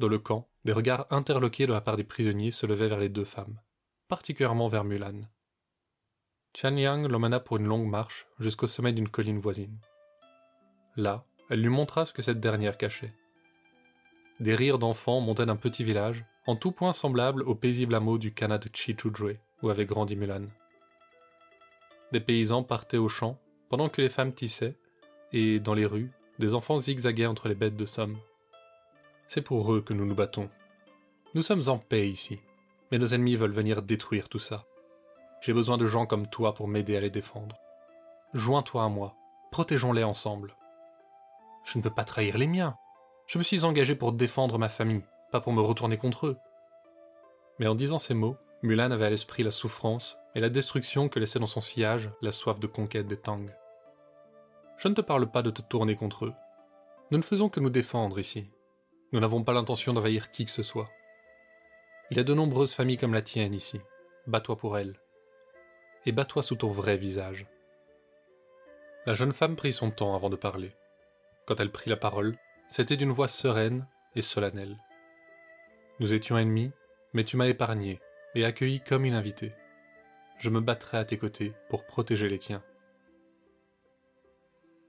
Dans 0.00 0.08
le 0.08 0.18
camp, 0.18 0.48
des 0.64 0.72
regards 0.72 1.06
interloqués 1.10 1.66
de 1.66 1.72
la 1.72 1.80
part 1.80 1.96
des 1.96 2.04
prisonniers 2.04 2.50
se 2.50 2.66
levaient 2.66 2.88
vers 2.88 2.98
les 2.98 3.08
deux 3.08 3.24
femmes, 3.24 3.60
particulièrement 4.08 4.68
vers 4.68 4.84
Mulan. 4.84 5.28
Chan 6.54 6.76
Yang 6.76 7.08
l'emmena 7.08 7.40
pour 7.40 7.56
une 7.56 7.66
longue 7.66 7.88
marche 7.88 8.26
jusqu'au 8.38 8.66
sommet 8.66 8.92
d'une 8.92 9.08
colline 9.08 9.38
voisine. 9.38 9.78
Là, 10.96 11.24
elle 11.48 11.62
lui 11.62 11.70
montra 11.70 12.04
ce 12.04 12.12
que 12.12 12.20
cette 12.20 12.40
dernière 12.40 12.76
cachait. 12.76 13.14
Des 14.38 14.54
rires 14.54 14.78
d'enfants 14.78 15.20
montaient 15.20 15.46
d'un 15.46 15.56
petit 15.56 15.82
village, 15.82 16.24
en 16.46 16.56
tout 16.56 16.70
point 16.72 16.92
semblable 16.92 17.42
au 17.42 17.54
paisible 17.54 17.94
hameau 17.94 18.18
du 18.18 18.34
Kana 18.34 18.58
de 18.58 18.68
où 19.62 19.70
avait 19.70 19.86
grandi 19.86 20.14
Mulan. 20.14 20.46
Des 22.12 22.20
paysans 22.20 22.62
partaient 22.62 22.98
au 22.98 23.08
champ, 23.08 23.38
pendant 23.70 23.88
que 23.88 24.02
les 24.02 24.10
femmes 24.10 24.34
tissaient, 24.34 24.76
et, 25.32 25.58
dans 25.58 25.74
les 25.74 25.86
rues, 25.86 26.10
des 26.38 26.54
enfants 26.54 26.78
zigzaguaient 26.78 27.26
entre 27.26 27.48
les 27.48 27.54
bêtes 27.54 27.76
de 27.76 27.86
somme. 27.86 28.18
C'est 29.28 29.40
pour 29.40 29.72
eux 29.72 29.80
que 29.80 29.94
nous 29.94 30.04
nous 30.04 30.14
battons. 30.14 30.50
Nous 31.34 31.42
sommes 31.42 31.68
en 31.68 31.78
paix 31.78 32.10
ici, 32.10 32.40
mais 32.90 32.98
nos 32.98 33.14
ennemis 33.14 33.36
veulent 33.36 33.52
venir 33.52 33.80
détruire 33.80 34.28
tout 34.28 34.38
ça. 34.38 34.66
J'ai 35.42 35.52
besoin 35.52 35.76
de 35.76 35.86
gens 35.86 36.06
comme 36.06 36.28
toi 36.28 36.54
pour 36.54 36.68
m'aider 36.68 36.96
à 36.96 37.00
les 37.00 37.10
défendre. 37.10 37.58
Joins-toi 38.32 38.84
à 38.84 38.88
moi, 38.88 39.16
protégeons-les 39.50 40.04
ensemble. 40.04 40.56
Je 41.64 41.78
ne 41.78 41.82
peux 41.82 41.90
pas 41.90 42.04
trahir 42.04 42.38
les 42.38 42.46
miens. 42.46 42.76
Je 43.26 43.38
me 43.38 43.42
suis 43.42 43.64
engagé 43.64 43.96
pour 43.96 44.12
défendre 44.12 44.56
ma 44.56 44.68
famille, 44.68 45.04
pas 45.32 45.40
pour 45.40 45.52
me 45.52 45.60
retourner 45.60 45.96
contre 45.96 46.28
eux. 46.28 46.38
Mais 47.58 47.66
en 47.66 47.74
disant 47.74 47.98
ces 47.98 48.14
mots, 48.14 48.36
Mulan 48.62 48.92
avait 48.92 49.06
à 49.06 49.10
l'esprit 49.10 49.42
la 49.42 49.50
souffrance 49.50 50.16
et 50.36 50.40
la 50.40 50.48
destruction 50.48 51.08
que 51.08 51.18
laissait 51.18 51.40
dans 51.40 51.46
son 51.46 51.60
sillage 51.60 52.08
la 52.22 52.30
soif 52.30 52.60
de 52.60 52.68
conquête 52.68 53.08
des 53.08 53.16
Tang. 53.16 53.50
Je 54.78 54.86
ne 54.86 54.94
te 54.94 55.00
parle 55.00 55.28
pas 55.28 55.42
de 55.42 55.50
te 55.50 55.62
tourner 55.62 55.96
contre 55.96 56.26
eux. 56.26 56.34
Nous 57.10 57.18
ne 57.18 57.22
faisons 57.22 57.48
que 57.48 57.60
nous 57.60 57.70
défendre 57.70 58.20
ici. 58.20 58.48
Nous 59.12 59.18
n'avons 59.18 59.42
pas 59.42 59.52
l'intention 59.52 59.92
d'envahir 59.92 60.30
qui 60.30 60.44
que 60.44 60.52
ce 60.52 60.62
soit. 60.62 60.88
Il 62.12 62.16
y 62.16 62.20
a 62.20 62.24
de 62.24 62.32
nombreuses 62.32 62.74
familles 62.74 62.96
comme 62.96 63.14
la 63.14 63.22
tienne 63.22 63.54
ici. 63.54 63.80
Bats-toi 64.28 64.56
pour 64.56 64.78
elles. 64.78 64.98
Et 66.06 66.12
bats-toi 66.12 66.42
sous 66.42 66.56
ton 66.56 66.70
vrai 66.70 66.96
visage. 66.96 67.46
La 69.06 69.14
jeune 69.14 69.32
femme 69.32 69.56
prit 69.56 69.72
son 69.72 69.90
temps 69.90 70.14
avant 70.14 70.30
de 70.30 70.36
parler. 70.36 70.72
Quand 71.46 71.58
elle 71.60 71.72
prit 71.72 71.90
la 71.90 71.96
parole, 71.96 72.36
c'était 72.70 72.96
d'une 72.96 73.10
voix 73.10 73.28
sereine 73.28 73.86
et 74.14 74.22
solennelle. 74.22 74.78
Nous 76.00 76.14
étions 76.14 76.38
ennemis, 76.38 76.72
mais 77.12 77.24
tu 77.24 77.36
m'as 77.36 77.46
épargné 77.46 78.00
et 78.34 78.44
accueilli 78.44 78.80
comme 78.80 79.04
une 79.04 79.14
invitée. 79.14 79.52
Je 80.38 80.50
me 80.50 80.60
battrai 80.60 80.98
à 80.98 81.04
tes 81.04 81.18
côtés 81.18 81.52
pour 81.68 81.84
protéger 81.84 82.28
les 82.28 82.38
tiens. 82.38 82.62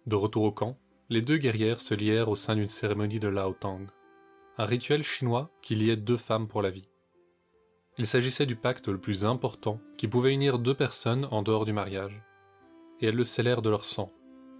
De 0.05 0.15
retour 0.15 0.43
au 0.43 0.51
camp, 0.51 0.77
les 1.09 1.21
deux 1.21 1.37
guerrières 1.37 1.81
se 1.81 1.93
lièrent 1.93 2.29
au 2.29 2.35
sein 2.35 2.55
d'une 2.55 2.67
cérémonie 2.67 3.19
de 3.19 3.27
Lao 3.27 3.53
Tang, 3.53 3.87
un 4.57 4.65
rituel 4.65 5.03
chinois 5.03 5.51
qui 5.61 5.75
liait 5.75 5.95
deux 5.95 6.17
femmes 6.17 6.47
pour 6.47 6.61
la 6.61 6.71
vie. 6.71 6.89
Il 7.97 8.07
s'agissait 8.07 8.47
du 8.47 8.55
pacte 8.55 8.87
le 8.87 8.97
plus 8.97 9.23
important 9.23 9.79
qui 9.97 10.07
pouvait 10.07 10.33
unir 10.33 10.57
deux 10.57 10.73
personnes 10.73 11.27
en 11.29 11.43
dehors 11.43 11.65
du 11.65 11.73
mariage, 11.73 12.23
et 12.99 13.05
elles 13.05 13.15
le 13.15 13.23
scellèrent 13.23 13.61
de 13.61 13.69
leur 13.69 13.85
sang, 13.85 14.11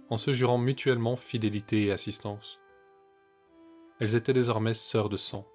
en 0.08 0.16
se 0.16 0.32
jurant 0.32 0.58
mutuellement 0.58 1.16
fidélité 1.16 1.86
et 1.86 1.92
assistance. 1.92 2.60
Elles 3.98 4.14
étaient 4.14 4.32
désormais 4.32 4.74
sœurs 4.74 5.08
de 5.08 5.16
sang. 5.16 5.46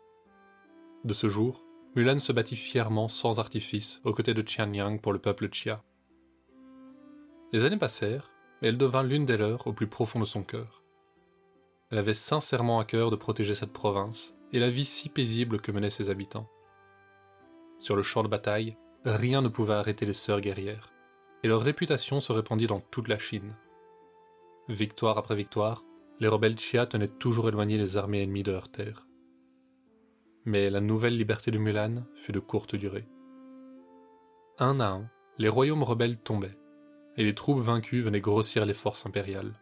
De 1.06 1.14
ce 1.14 1.30
jour, 1.30 1.66
Mulan 1.96 2.20
se 2.20 2.34
battit 2.34 2.58
fièrement 2.58 3.08
sans 3.08 3.40
artifice 3.40 4.02
aux 4.04 4.14
côtés 4.14 4.34
de 4.34 4.42
Qianyang 4.42 5.00
pour 5.00 5.14
le 5.14 5.20
peuple 5.20 5.48
Chia. 5.52 5.82
Les 7.54 7.64
années 7.64 7.78
passèrent, 7.78 8.30
et 8.62 8.68
elle 8.68 8.78
devint 8.78 9.04
l'une 9.04 9.26
des 9.26 9.38
leurs 9.38 9.66
au 9.68 9.74
plus 9.74 9.88
profond 9.88 10.20
de 10.20 10.26
son 10.26 10.44
cœur. 10.44 10.84
Elle 11.92 11.98
avait 11.98 12.14
sincèrement 12.14 12.80
à 12.80 12.86
cœur 12.86 13.10
de 13.10 13.16
protéger 13.16 13.56
cette 13.56 13.72
province 13.72 14.34
et 14.52 14.60
la 14.60 14.70
vie 14.70 14.86
si 14.86 15.08
paisible 15.08 15.62
que 15.62 15.72
menaient 15.72 15.90
ses 15.90 16.10
habitants. 16.10 16.50
Sur 17.80 17.96
le 17.96 18.04
champ 18.04 18.24
de 18.24 18.28
bataille, 18.28 18.78
rien 19.06 19.42
ne 19.42 19.48
pouvait 19.48 19.74
arrêter 19.74 20.06
les 20.06 20.14
sœurs 20.14 20.42
guerrières, 20.42 20.92
et 21.44 21.48
leur 21.48 21.62
réputation 21.62 22.20
se 22.20 22.34
répandit 22.34 22.68
dans 22.68 22.82
toute 22.82 23.08
la 23.08 23.18
Chine. 23.18 23.56
Victoire 24.68 25.18
après 25.18 25.36
victoire, 25.36 25.84
les 26.20 26.28
rebelles 26.28 26.60
Chia 26.60 26.86
tenaient 26.86 27.08
toujours 27.08 27.48
éloignés 27.48 27.78
les 27.78 27.96
armées 27.96 28.22
ennemies 28.22 28.44
de 28.44 28.52
leur 28.52 28.70
terre. 28.70 29.08
Mais 30.44 30.70
la 30.70 30.82
nouvelle 30.82 31.18
liberté 31.18 31.52
de 31.52 31.58
Mulan 31.58 32.04
fut 32.16 32.34
de 32.34 32.40
courte 32.40 32.76
durée. 32.76 33.08
Un 34.58 34.82
à 34.82 34.88
un, 34.88 35.10
les 35.38 35.50
royaumes 35.50 35.84
rebelles 35.84 36.18
tombaient, 36.18 36.58
et 37.16 37.24
les 37.24 37.36
troupes 37.36 37.62
vaincues 37.62 38.02
venaient 38.02 38.20
grossir 38.20 38.66
les 38.66 38.74
forces 38.74 39.06
impériales. 39.06 39.54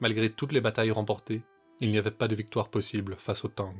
Malgré 0.00 0.30
toutes 0.30 0.52
les 0.52 0.60
batailles 0.60 0.92
remportées, 0.92 1.42
il 1.80 1.90
n'y 1.90 1.98
avait 1.98 2.12
pas 2.12 2.28
de 2.28 2.36
victoire 2.36 2.68
possible 2.68 3.16
face 3.18 3.44
aux 3.44 3.48
Tang. 3.48 3.76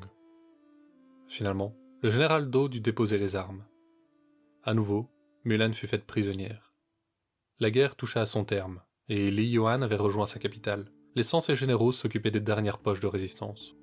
Finalement, 1.28 1.74
le 2.02 2.10
général 2.10 2.50
Do 2.50 2.68
dut 2.68 2.80
déposer 2.80 3.16
les 3.16 3.36
armes. 3.36 3.64
À 4.64 4.74
nouveau, 4.74 5.08
Mulan 5.44 5.72
fut 5.72 5.86
faite 5.86 6.04
prisonnière. 6.04 6.72
La 7.60 7.70
guerre 7.70 7.94
toucha 7.94 8.20
à 8.20 8.26
son 8.26 8.44
terme, 8.44 8.82
et 9.08 9.30
Li 9.30 9.46
Yuan 9.50 9.84
avait 9.84 9.94
rejoint 9.94 10.26
sa 10.26 10.40
capitale, 10.40 10.90
laissant 11.14 11.40
ses 11.40 11.54
généraux 11.54 11.92
s'occuper 11.92 12.32
des 12.32 12.40
dernières 12.40 12.78
poches 12.78 12.98
de 12.98 13.06
résistance. 13.06 13.76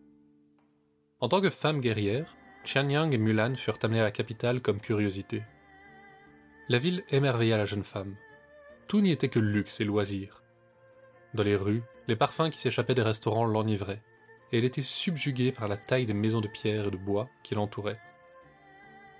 En 1.22 1.30
tant 1.30 1.40
que 1.40 1.50
femme 1.50 1.80
guerrière, 1.80 2.36
Qianyang 2.66 3.14
et 3.14 3.18
Mulan 3.18 3.56
furent 3.56 3.80
amenées 3.84 4.02
à 4.02 4.04
la 4.04 4.12
capitale 4.12 4.62
comme 4.62 4.82
curiosité. 4.82 5.44
La 6.68 6.78
ville 6.78 7.06
émerveilla 7.12 7.56
la 7.56 7.66
jeune 7.66 7.86
femme. 7.86 8.18
Tout 8.90 9.00
n'y 9.00 9.12
était 9.12 9.30
que 9.30 9.40
luxe 9.40 9.80
et 9.80 9.86
loisirs. 9.86 10.44
Dans 11.36 11.44
les 11.44 11.56
rues, 11.56 11.84
les 12.10 12.18
parfums 12.18 12.50
qui 12.52 12.60
s'échappaient 12.60 12.96
des 12.96 13.02
restaurants 13.02 13.46
l'enivraient, 13.46 14.04
et 14.52 14.58
elle 14.58 14.66
était 14.66 14.82
subjuguée 14.82 15.54
par 15.54 15.70
la 15.70 15.78
taille 15.78 16.06
des 16.06 16.14
maisons 16.14 16.42
de 16.42 16.50
pierre 16.50 16.88
et 16.88 16.92
de 16.92 16.98
bois 16.98 17.30
qui 17.44 17.56
l'entouraient. 17.56 18.00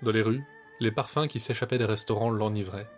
Dans 0.02 0.12
les 0.12 0.22
rues, 0.22 0.44
les 0.80 0.90
parfums 0.90 1.28
qui 1.28 1.40
s'échappaient 1.40 1.78
des 1.78 1.84
restaurants 1.84 2.30
l'enivraient, 2.30 2.88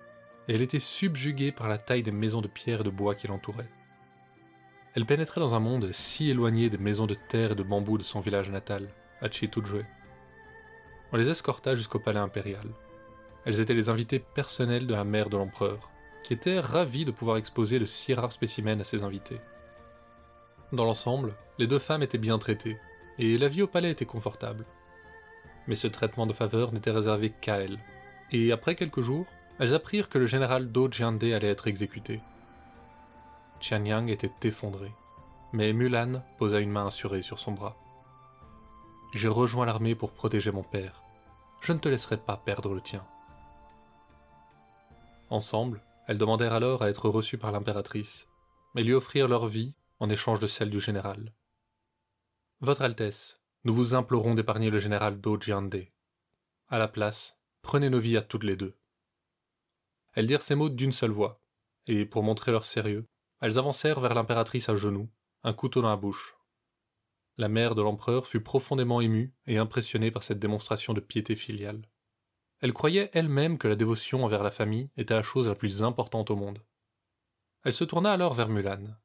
et 0.49 0.55
elle 0.55 0.63
était 0.63 0.79
subjuguée 0.79 1.51
par 1.51 1.69
la 1.69 1.79
taille 1.79 2.03
des 2.03 2.13
maisons 2.13 2.41
de 2.41 2.49
pierre 2.49 2.83
et 2.83 2.85
de 2.85 2.91
bois 2.91 3.15
qui 3.15 3.27
l'entouraient. 3.27 3.71
Elle 4.95 5.07
pénétrait 5.07 5.41
dans 5.41 5.55
un 5.55 5.61
monde 5.61 5.91
si 5.93 6.31
éloigné 6.31 6.71
des 6.71 6.79
maisons 6.79 7.07
de 7.07 7.15
terre 7.15 7.53
et 7.53 7.55
de 7.57 7.63
bambou 7.63 7.99
de 7.99 8.03
son 8.03 8.21
village 8.21 8.51
natal, 8.51 8.89
à 9.21 9.31
Chitujue. 9.31 9.87
On 11.13 11.17
les 11.17 11.29
escorta 11.29 11.75
jusqu'au 11.75 11.99
palais 11.99 12.19
impérial. 12.19 12.67
Elles 13.45 13.61
étaient 13.61 13.75
les 13.75 13.89
invitées 13.89 14.21
personnelles 14.21 14.87
de 14.87 14.95
la 14.95 15.05
mère 15.05 15.29
de 15.29 15.37
l'empereur, 15.37 15.91
qui 16.23 16.35
était 16.35 16.61
ravie 16.61 17.05
de 17.05 17.11
pouvoir 17.11 17.37
exposer 17.37 17.79
de 17.79 17.87
si 17.87 18.15
rares 18.15 18.33
spécimens 18.33 18.81
à 18.81 18.85
ses 18.85 19.03
invités. 19.03 19.41
Dans 20.73 20.85
l'ensemble, 20.85 21.35
les 21.59 21.67
deux 21.67 21.79
femmes 21.79 22.03
étaient 22.03 22.19
bien 22.19 22.39
traitées, 22.39 22.79
et 23.19 23.37
la 23.39 23.49
vie 23.49 23.63
au 23.63 23.67
palais 23.67 23.91
était 23.91 24.07
confortable. 24.07 24.65
Mais 25.67 25.75
ce 25.75 25.87
traitement 25.87 26.27
de 26.27 26.33
faveur 26.33 26.73
n'était 26.73 26.91
réservé 26.91 27.31
qu'à 27.31 27.59
elles, 27.59 27.79
et 28.31 28.53
après 28.53 28.75
quelques 28.75 29.01
jours, 29.01 29.27
elles 29.59 29.75
apprirent 29.75 30.09
que 30.09 30.19
le 30.19 30.27
général 30.27 30.73
Do 30.73 30.91
Jiande 30.91 31.23
allait 31.23 31.49
être 31.49 31.69
exécuté. 31.69 32.21
Yang 33.71 34.11
était 34.11 34.49
effondré, 34.49 34.93
mais 35.53 35.73
Mulan 35.73 36.25
posa 36.39 36.59
une 36.59 36.71
main 36.71 36.87
assurée 36.87 37.23
sur 37.23 37.39
son 37.39 37.53
bras. 37.53 37.77
J'ai 39.15 39.29
rejoint 39.29 39.67
l'armée 39.67 39.95
pour 39.95 40.13
protéger 40.13 40.51
mon 40.51 40.63
père. 40.63 41.03
Je 41.61 41.73
ne 41.73 41.79
te 41.79 41.89
laisserai 41.89 42.17
pas 42.17 42.37
perdre 42.37 42.75
le 42.75 42.81
tien. 42.81 43.05
Ensemble, 45.31 45.81
elles 46.09 46.19
demandèrent 46.19 46.55
alors 46.55 46.83
à 46.83 46.89
être 46.89 47.09
reçues 47.09 47.39
par 47.39 47.53
l'impératrice, 47.53 48.27
mais 48.75 48.83
lui 48.83 48.95
offrirent 48.95 49.29
leur 49.29 49.47
vie 49.47 49.75
en 50.01 50.11
échange 50.11 50.41
de 50.41 50.47
celle 50.47 50.71
du 50.71 50.81
général. 50.81 51.33
Votre 52.61 52.83
Altesse, 52.83 53.39
nous 53.65 53.75
vous 53.75 53.95
implorons 53.95 54.35
d'épargner 54.35 54.71
le 54.71 54.81
général 54.81 55.21
Do 55.21 55.41
Jiande. 55.41 55.87
À 56.69 56.79
la 56.79 56.89
place, 56.89 57.39
prenez 57.63 57.91
nos 57.91 58.01
vies 58.01 58.17
à 58.17 58.23
toutes 58.23 58.45
les 58.45 58.57
deux. 58.57 58.75
Elles 60.15 60.27
dirent 60.27 60.43
ces 60.43 60.55
mots 60.55 60.69
d'une 60.69 60.93
seule 60.93 61.11
voix, 61.11 61.41
et 61.87 62.05
pour 62.05 62.23
montrer 62.23 62.51
leur 62.51 62.65
sérieux, 62.65 63.07
elles 63.41 63.59
avancèrent 63.59 64.01
vers 64.01 64.15
l'impératrice 64.15 64.69
à 64.69 64.77
genoux, 64.77 65.09
un 65.45 65.53
couteau 65.53 65.81
dans 65.81 65.91
la 65.91 65.97
bouche. 65.97 66.37
La 67.39 67.49
mère 67.49 67.75
de 67.75 67.83
l'empereur 67.83 68.27
fut 68.27 68.41
profondément 68.41 69.01
émue 69.01 69.33
et 69.47 69.59
impressionnée 69.59 70.11
par 70.11 70.23
cette 70.23 70.39
démonstration 70.39 70.93
de 70.93 71.01
piété 71.01 71.35
filiale. 71.35 71.89
Elle 72.61 72.73
croyait 72.73 73.11
elle-même 73.15 73.59
que 73.59 73.69
la 73.69 73.75
dévotion 73.75 74.25
envers 74.25 74.43
la 74.43 74.51
famille 74.51 74.91
était 74.97 75.15
la 75.15 75.23
chose 75.23 75.49
la 75.49 75.55
plus 75.55 75.83
importante 75.83 76.31
au 76.31 76.37
monde. 76.37 76.63
Elle 77.65 77.73
se 77.73 77.85
tourna 77.85 78.13
alors 78.13 78.35
vers 78.35 78.49
Mulan. 78.49 78.97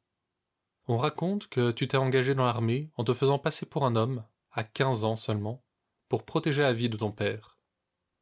On 0.87 0.97
raconte 0.97 1.47
que 1.47 1.71
tu 1.71 1.87
t'es 1.87 1.97
engagé 1.97 2.35
dans 2.35 2.45
l'armée 2.45 2.91
en 2.95 3.03
te 3.03 3.13
faisant 3.13 3.39
passer 3.39 3.65
pour 3.65 3.85
un 3.85 3.95
homme, 3.95 4.23
à 4.57 4.65
quinze 4.65 5.05
ans 5.05 5.15
seulement, 5.15 5.63
pour 6.09 6.25
protéger 6.25 6.63
la 6.63 6.73
vie 6.73 6.89
de 6.89 6.97
ton 6.97 7.11
père. 7.11 7.57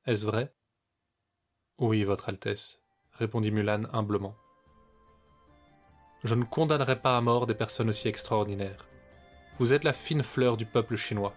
Est-ce 0.05 0.25
vrai? 0.25 0.53
Oui, 1.79 2.03
Votre 2.03 2.29
Altesse, 2.29 2.79
répondit 3.13 3.49
Mulan 3.49 3.85
humblement 3.91 4.35
je 6.25 6.33
ne 6.33 6.43
condamnerai 6.43 6.95
pas 6.95 7.17
à 7.17 7.21
mort 7.21 7.45
des 7.45 7.53
personnes 7.53 7.89
aussi 7.89 8.07
extraordinaires. 8.07 8.87
Vous 9.59 9.73
êtes 9.73 9.83
la 9.83 9.93
fine 9.93 10.23
fleur 10.23 10.57
du 10.57 10.65
peuple 10.65 10.95
chinois. 10.95 11.35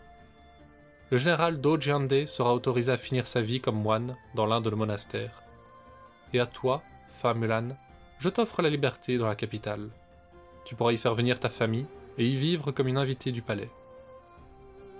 Le 1.10 1.18
général 1.18 1.60
Do 1.60 1.78
Jiande 1.78 2.26
sera 2.26 2.54
autorisé 2.54 2.90
à 2.90 2.96
finir 2.96 3.26
sa 3.26 3.42
vie 3.42 3.60
comme 3.60 3.80
moine 3.80 4.16
dans 4.34 4.46
l'un 4.46 4.62
de 4.62 4.70
nos 4.70 4.76
monastères. 4.76 5.42
Et 6.32 6.40
à 6.40 6.46
toi, 6.46 6.82
femme 7.20 7.40
Mulan, 7.40 7.76
je 8.18 8.30
t'offre 8.30 8.62
la 8.62 8.70
liberté 8.70 9.18
dans 9.18 9.28
la 9.28 9.36
capitale. 9.36 9.90
Tu 10.64 10.74
pourras 10.74 10.92
y 10.92 10.96
faire 10.96 11.14
venir 11.14 11.38
ta 11.38 11.50
famille 11.50 11.86
et 12.16 12.26
y 12.26 12.36
vivre 12.36 12.72
comme 12.72 12.88
une 12.88 12.96
invitée 12.96 13.30
du 13.30 13.42
palais. 13.42 13.70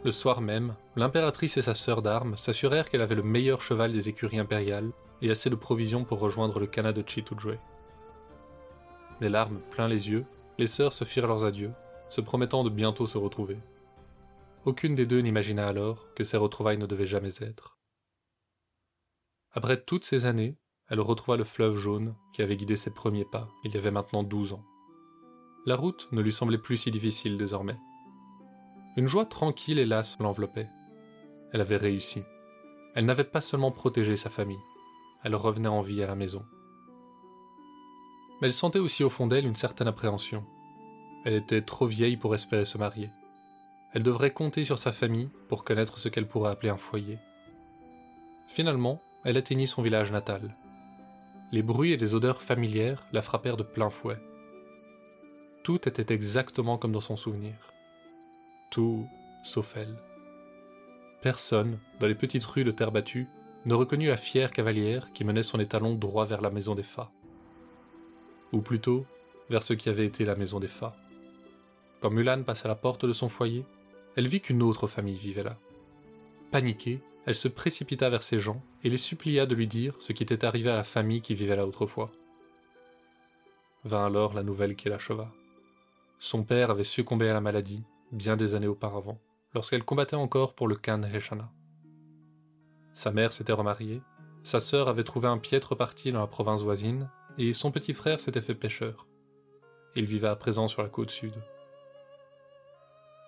Le 0.05 0.12
soir 0.12 0.40
même, 0.40 0.75
l'impératrice 0.97 1.57
et 1.57 1.62
sa 1.62 1.75
sœur 1.75 2.02
d'armes 2.02 2.37
s'assurèrent 2.37 2.88
qu'elle 2.88 3.02
avait 3.02 3.14
le 3.14 3.23
meilleur 3.23 3.61
cheval 3.61 3.93
des 3.93 4.09
écuries 4.09 4.38
impériales 4.38 4.93
et 5.23 5.31
assez 5.31 5.50
de 5.50 5.57
provisions 5.57 6.05
pour 6.05 6.21
rejoindre 6.21 6.61
le 6.61 6.67
Kana 6.67 6.93
de 6.93 7.02
Chitujue 7.07 7.59
les 9.21 9.28
larmes 9.28 9.61
plein 9.71 9.88
les 9.88 10.09
yeux, 10.09 10.25
les 10.59 10.67
sœurs 10.67 10.93
se 10.93 11.05
firent 11.05 11.26
leurs 11.26 11.45
adieux, 11.45 11.73
se 12.09 12.21
promettant 12.21 12.64
de 12.64 12.71
bientôt 12.71 13.07
se 13.07 13.19
retrouver. 13.19 13.59
Aucune 14.64 14.95
des 14.95 15.07
deux 15.07 15.21
n'imagina 15.21 15.67
alors 15.67 16.12
que 16.14 16.25
ces 16.25 16.37
retrouvailles 16.37 16.78
ne 16.78 16.87
devaient 16.87 17.07
jamais 17.07 17.35
être. 17.40 17.78
Après 19.50 19.81
toutes 19.83 20.05
ces 20.05 20.26
années, 20.26 20.59
elle 20.88 21.00
retrouva 21.00 21.37
le 21.37 21.45
fleuve 21.45 21.76
jaune 21.76 22.14
qui 22.35 22.43
avait 22.43 22.57
guidé 22.57 22.76
ses 22.76 22.93
premiers 22.93 23.25
pas 23.25 23.49
il 23.64 23.75
y 23.75 23.78
avait 23.78 23.90
maintenant 23.90 24.23
douze 24.23 24.52
ans. 24.52 24.64
La 25.67 25.76
route 25.76 26.09
ne 26.12 26.23
lui 26.23 26.33
semblait 26.33 26.59
plus 26.59 26.76
si 26.76 26.90
difficile 26.90 27.37
désormais. 27.37 27.76
Une 28.99 29.07
joie 29.07 29.26
tranquille 29.26 29.81
lasse 29.87 30.19
l'enveloppait. 30.19 30.69
Elle 31.52 31.61
avait 31.61 31.76
réussi. 31.76 32.25
Elle 32.97 33.05
n'avait 33.05 33.23
pas 33.23 33.40
seulement 33.40 33.71
protégé 33.71 34.17
sa 34.17 34.28
famille, 34.28 34.59
elle 35.23 35.37
revenait 35.37 35.69
en 35.69 35.83
vie 35.83 36.02
à 36.02 36.09
la 36.09 36.17
maison. 36.17 36.45
Mais 38.40 38.49
elle 38.49 38.52
sentait 38.52 38.81
aussi 38.81 39.05
au 39.05 39.09
fond 39.09 39.28
d'elle 39.28 39.47
une 39.47 39.55
certaine 39.55 39.87
appréhension. 39.87 40.45
Elle 41.25 41.35
était 41.35 41.62
trop 41.62 41.87
vieille 41.87 42.17
pour 42.17 42.35
espérer 42.35 42.64
se 42.64 42.76
marier. 42.76 43.09
Elle 43.93 44.02
devrait 44.02 44.33
compter 44.33 44.64
sur 44.64 44.81
sa 44.81 44.90
famille 44.90 45.31
pour 45.49 45.62
connaître 45.62 46.00
ce 46.00 46.09
qu'elle 46.09 46.26
pourrait 46.26 46.50
appeler 46.50 46.71
un 46.71 46.76
foyer. 46.76 47.19
Finalement, 48.49 49.00
elle 49.23 49.37
atteignit 49.37 49.69
son 49.69 49.83
village 49.83 50.11
natal. 50.11 50.57
Les 51.52 51.62
bruits 51.62 51.93
et 51.93 51.99
les 51.99 52.17
odeurs 52.17 52.43
familières 52.43 53.07
la 53.12 53.23
frappèrent 53.23 53.57
de 53.57 53.62
plein 53.62 53.90
fouet. 53.90 54.19
Tout 55.62 55.88
était 55.88 56.12
exactement 56.12 56.78
comme 56.78 56.90
dans 56.90 57.00
son 57.00 57.17
souvenir. 57.17 57.55
Tout 58.71 59.09
sauf 59.45 59.77
elle. 59.77 59.97
Personne, 61.23 61.79
dans 62.01 62.07
les 62.07 62.15
petites 62.15 62.45
rues 62.45 62.65
de 62.65 62.71
terre 62.71 62.93
battue, 62.93 63.27
ne 63.65 63.75
reconnut 63.75 64.09
la 64.09 64.17
fière 64.17 64.51
cavalière 64.51 65.13
qui 65.13 65.25
menait 65.25 65.43
son 65.43 65.59
étalon 65.59 65.95
droit 65.95 66.27
vers 66.27 66.43
la 66.43 66.51
maison 66.51 66.75
des 66.75 66.83
Fats. 66.83 67.11
Ou 68.53 68.61
plutôt, 68.61 69.05
vers 69.51 69.63
ce 69.63 69.73
qui 69.73 69.89
avait 69.89 70.07
été 70.07 70.25
la 70.25 70.37
maison 70.37 70.61
des 70.61 70.69
Fats. 70.69 70.97
Quand 72.01 72.11
Mulan 72.11 72.45
passa 72.45 72.69
la 72.69 72.77
porte 72.77 73.05
de 73.05 73.13
son 73.13 73.29
foyer, 73.29 73.65
elle 74.17 74.29
vit 74.29 74.41
qu'une 74.41 74.63
autre 74.63 74.87
famille 74.87 75.17
vivait 75.17 75.43
là. 75.43 75.57
Paniquée, 76.51 77.01
elle 77.27 77.35
se 77.35 77.49
précipita 77.49 78.09
vers 78.09 78.23
ces 78.23 78.39
gens 78.39 78.63
et 78.85 78.91
les 78.91 78.97
supplia 78.99 79.45
de 79.45 79.55
lui 79.55 79.67
dire 79.67 79.95
ce 79.99 80.13
qui 80.13 80.23
était 80.23 80.45
arrivé 80.45 80.71
à 80.71 80.77
la 80.77 80.85
famille 80.85 81.21
qui 81.21 81.35
vivait 81.35 81.57
là 81.57 81.67
autrefois. 81.67 82.11
Vint 83.85 84.07
alors 84.07 84.35
la 84.35 84.43
nouvelle 84.43 84.77
qui 84.77 84.89
l'acheva. 84.89 85.31
Son 86.19 86.43
père 86.43 86.71
avait 86.71 86.85
succombé 86.85 87.29
à 87.29 87.35
la 87.35 87.41
maladie 87.41 87.83
bien 88.12 88.37
des 88.37 88.55
années 88.55 88.67
auparavant, 88.67 89.21
lorsqu'elle 89.55 89.85
combattait 89.85 90.17
encore 90.17 90.55
pour 90.55 90.69
le 90.69 90.77
Khan 90.77 91.03
Heshana. 91.03 91.50
Sa 92.93 93.12
mère 93.12 93.33
s'était 93.33 93.53
remariée, 93.53 94.03
sa 94.43 94.61
sœur 94.61 94.88
avait 94.88 95.05
trouvé 95.05 95.29
un 95.29 95.38
piètre 95.38 95.77
parti 95.77 96.11
dans 96.11 96.21
la 96.21 96.27
province 96.27 96.62
voisine, 96.62 97.11
et 97.37 97.53
son 97.53 97.71
petit 97.71 97.95
frère 97.95 98.21
s'était 98.21 98.41
fait 98.41 98.55
pêcheur. 98.55 99.07
Il 99.95 100.07
vivait 100.07 100.29
à 100.29 100.37
présent 100.37 100.69
sur 100.69 100.83
la 100.83 100.88
côte 100.88 101.11
sud. 101.11 101.35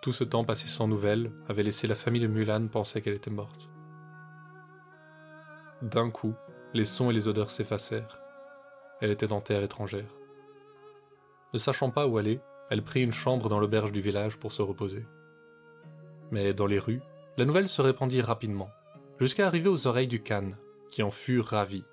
Tout 0.03 0.13
ce 0.13 0.25
temps 0.25 0.45
passé 0.45 0.67
sans 0.67 0.89
nouvelles 0.89 1.31
avait 1.49 1.63
laissé 1.63 1.87
la 1.87 1.95
famille 1.95 2.23
de 2.23 2.27
Mulan 2.27 2.69
penser 2.69 3.03
qu'elle 3.03 3.15
était 3.15 3.31
morte. 3.31 3.69
D'un 5.83 6.11
coup, 6.11 6.35
les 6.73 6.85
sons 6.85 7.11
et 7.11 7.13
les 7.13 7.29
odeurs 7.29 7.51
s'effacèrent. 7.51 8.19
Elle 9.01 9.11
était 9.11 9.33
en 9.33 9.41
terre 9.41 9.63
étrangère. 9.63 10.15
Ne 11.53 11.59
sachant 11.59 11.91
pas 11.91 12.07
où 12.07 12.19
aller, 12.19 12.41
elle 12.71 12.83
prit 12.83 13.03
une 13.03 13.13
chambre 13.13 13.49
dans 13.49 13.59
l'auberge 13.59 13.93
du 13.93 14.01
village 14.01 14.39
pour 14.39 14.53
se 14.53 14.63
reposer. 14.63 15.05
Mais 16.31 16.55
dans 16.55 16.67
les 16.67 16.79
rues, 16.79 17.03
la 17.37 17.45
nouvelle 17.45 17.69
se 17.69 17.83
répandit 17.83 18.23
rapidement 18.23 18.71
jusqu'à 19.19 19.47
arriver 19.47 19.69
aux 19.69 19.87
oreilles 19.87 20.07
du 20.07 20.23
Khan, 20.23 20.53
qui 20.91 21.03
en 21.03 21.11
fut 21.11 21.41
ravi. 21.41 21.85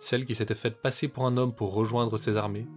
Celle 0.00 0.26
qui 0.26 0.34
s'était 0.34 0.54
faite 0.54 0.82
passer 0.82 1.08
pour 1.08 1.26
un 1.26 1.36
homme 1.36 1.54
pour 1.54 1.72
rejoindre 1.72 2.18
ses 2.18 2.36
armées, 2.36 2.68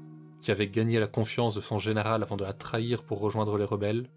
qui 0.41 0.51
avait 0.51 0.69
gagné 0.69 0.99
la 0.99 1.07
confiance 1.07 1.53
de 1.53 1.61
son 1.61 1.77
général 1.77 2.23
avant 2.23 2.37
de 2.37 2.45
la 2.45 2.53
trahir 2.53 3.03
pour 3.03 3.19
rejoindre 3.19 3.57
les 3.57 3.65
rebelles, 3.65 4.07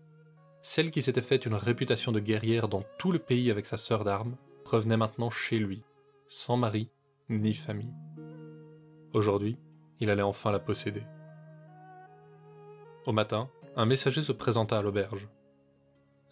celle 0.62 0.90
qui 0.90 1.02
s'était 1.02 1.22
faite 1.22 1.44
une 1.44 1.54
réputation 1.54 2.12
de 2.12 2.20
guerrière 2.20 2.68
dans 2.68 2.84
tout 2.98 3.12
le 3.12 3.18
pays 3.18 3.50
avec 3.50 3.66
sa 3.66 3.76
sœur 3.76 4.04
d'armes, 4.04 4.36
revenait 4.64 4.96
maintenant 4.96 5.30
chez 5.30 5.58
lui, 5.58 5.82
sans 6.28 6.56
mari 6.56 6.88
ni 7.28 7.52
famille. 7.52 7.92
Aujourd'hui, 9.12 9.58
il 10.00 10.08
allait 10.08 10.22
enfin 10.22 10.50
la 10.50 10.58
posséder. 10.58 11.02
Au 13.06 13.12
matin, 13.12 13.50
un 13.76 13.86
messager 13.86 14.22
se 14.22 14.32
présenta 14.32 14.78
à 14.78 14.82
l'auberge 14.82 15.28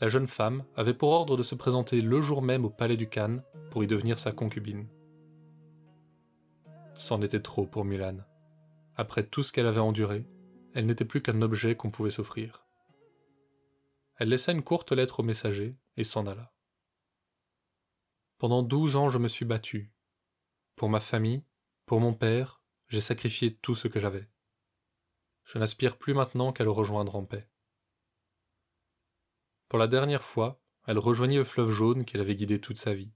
la 0.03 0.09
jeune 0.09 0.27
femme 0.27 0.65
avait 0.75 0.95
pour 0.95 1.11
ordre 1.11 1.37
de 1.37 1.45
se 1.45 1.55
présenter 1.55 2.01
le 2.01 2.21
jour 2.21 2.43
même 2.43 2.65
au 2.65 2.71
palais 2.71 2.97
du 2.97 3.09
Khan 3.09 3.41
pour 3.71 3.85
y 3.85 3.87
devenir 3.87 4.19
sa 4.19 4.33
concubine. 4.33 4.89
C'en 6.97 7.23
était 7.23 7.39
trop 7.39 7.69
pour 7.69 7.85
Mulan. 7.85 8.17
Après 8.97 9.25
tout 9.25 9.45
ce 9.45 9.53
qu'elle 9.53 9.69
avait 9.69 9.79
enduré, 9.79 10.27
elle 10.75 10.87
n'était 10.87 11.05
plus 11.05 11.23
qu'un 11.23 11.41
objet 11.41 11.77
qu'on 11.77 11.93
pouvait 11.93 12.11
s'offrir. 12.11 12.67
Elle 14.17 14.31
laissa 14.31 14.51
une 14.51 14.65
courte 14.65 14.91
lettre 14.91 15.21
au 15.21 15.23
messager 15.23 15.77
et 15.97 16.03
s'en 16.03 16.27
alla. 16.27 16.53
Pendant 18.39 18.65
douze 18.65 18.97
ans 18.97 19.09
je 19.09 19.19
me 19.19 19.29
suis 19.29 19.45
battu. 19.45 19.93
Pour 20.75 20.89
ma 20.89 20.99
famille, 20.99 21.45
pour 21.87 22.01
mon 22.01 22.13
père, 22.13 22.61
j'ai 22.89 23.01
sacrifié 23.01 23.55
tout 23.55 23.77
ce 23.77 23.87
que 23.87 24.01
j'avais. 24.01 24.29
Je 25.45 25.59
n'aspire 25.59 25.99
plus 25.99 26.15
maintenant 26.15 26.53
qu'à 26.53 26.65
le 26.65 26.71
rejoindre 26.71 27.17
en 27.17 27.25
paix. 27.25 27.49
Pour 29.69 29.79
la 29.79 29.87
dernière 29.87 30.25
fois, 30.25 30.61
elle 30.87 30.99
rejoignit 30.99 31.39
le 31.39 31.45
fleuve 31.45 31.71
jaune 31.71 32.05
qu'elle 32.05 32.21
avait 32.21 32.37
guidé 32.37 32.61
toute 32.61 32.79
sa 32.79 32.95
vie. 32.95 33.13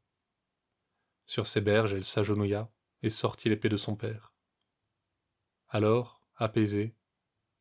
Sur 1.26 1.46
ses 1.46 1.60
berges, 1.60 1.92
elle 1.92 2.04
s'agenouilla 2.04 2.70
et 3.02 3.10
sortit 3.10 3.48
l'épée 3.48 3.68
de 3.68 3.76
son 3.76 3.96
père. 3.96 4.34
Alors, 5.68 6.22
apaisée, 6.36 6.96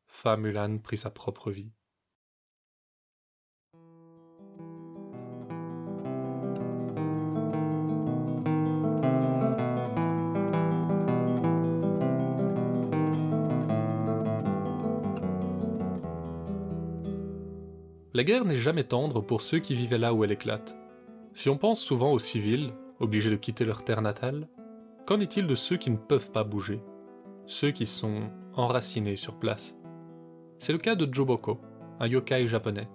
Fa 0.06 0.36
Mulan 0.36 0.78
prit 0.78 0.96
sa 0.96 1.10
propre 1.10 1.50
vie. 1.50 1.72
La 18.16 18.24
guerre 18.24 18.46
n'est 18.46 18.56
jamais 18.56 18.84
tendre 18.84 19.20
pour 19.20 19.42
ceux 19.42 19.58
qui 19.58 19.74
vivaient 19.74 19.98
là 19.98 20.14
où 20.14 20.24
elle 20.24 20.32
éclate. 20.32 20.74
Si 21.34 21.50
on 21.50 21.58
pense 21.58 21.78
souvent 21.78 22.12
aux 22.12 22.18
civils, 22.18 22.72
obligés 22.98 23.28
de 23.28 23.36
quitter 23.36 23.66
leur 23.66 23.84
terre 23.84 24.00
natale, 24.00 24.48
qu'en 25.06 25.20
est-il 25.20 25.46
de 25.46 25.54
ceux 25.54 25.76
qui 25.76 25.90
ne 25.90 25.98
peuvent 25.98 26.30
pas 26.30 26.42
bouger? 26.42 26.80
Ceux 27.44 27.72
qui 27.72 27.84
sont 27.84 28.30
enracinés 28.54 29.16
sur 29.16 29.38
place 29.38 29.76
C'est 30.60 30.72
le 30.72 30.78
cas 30.78 30.94
de 30.94 31.12
Joboko, 31.12 31.60
un 32.00 32.06
yokai 32.06 32.46
japonais. 32.46 32.88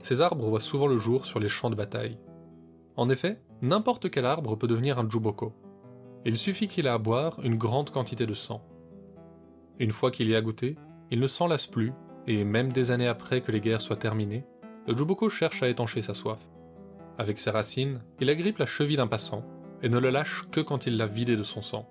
Ces 0.00 0.22
arbres 0.22 0.48
voient 0.48 0.60
souvent 0.60 0.86
le 0.86 0.96
jour 0.96 1.26
sur 1.26 1.38
les 1.38 1.50
champs 1.50 1.68
de 1.68 1.74
bataille. 1.74 2.16
En 2.96 3.10
effet, 3.10 3.42
n'importe 3.60 4.10
quel 4.10 4.24
arbre 4.24 4.56
peut 4.56 4.66
devenir 4.66 4.98
un 4.98 5.10
Juboko. 5.10 5.52
Il 6.24 6.38
suffit 6.38 6.68
qu'il 6.68 6.86
ait 6.86 6.88
à 6.88 6.96
boire 6.96 7.38
une 7.42 7.58
grande 7.58 7.90
quantité 7.90 8.24
de 8.24 8.32
sang. 8.32 8.66
Une 9.78 9.92
fois 9.92 10.10
qu'il 10.10 10.30
y 10.30 10.34
a 10.34 10.40
goûté, 10.40 10.76
il 11.10 11.20
ne 11.20 11.26
s'en 11.26 11.48
lasse 11.48 11.66
plus 11.66 11.92
et 12.26 12.44
même 12.44 12.72
des 12.72 12.90
années 12.90 13.08
après 13.08 13.40
que 13.40 13.52
les 13.52 13.60
guerres 13.60 13.80
soient 13.80 13.96
terminées, 13.96 14.44
le 14.86 14.96
Juboko 14.96 15.28
cherche 15.30 15.62
à 15.62 15.68
étancher 15.68 16.02
sa 16.02 16.14
soif. 16.14 16.38
Avec 17.18 17.38
ses 17.38 17.50
racines, 17.50 18.02
il 18.20 18.30
agrippe 18.30 18.58
la 18.58 18.66
cheville 18.66 18.96
d'un 18.96 19.06
passant 19.06 19.44
et 19.82 19.88
ne 19.88 19.98
le 19.98 20.10
lâche 20.10 20.44
que 20.50 20.60
quand 20.60 20.86
il 20.86 20.96
l'a 20.96 21.06
vidé 21.06 21.36
de 21.36 21.42
son 21.42 21.62
sang. 21.62 21.88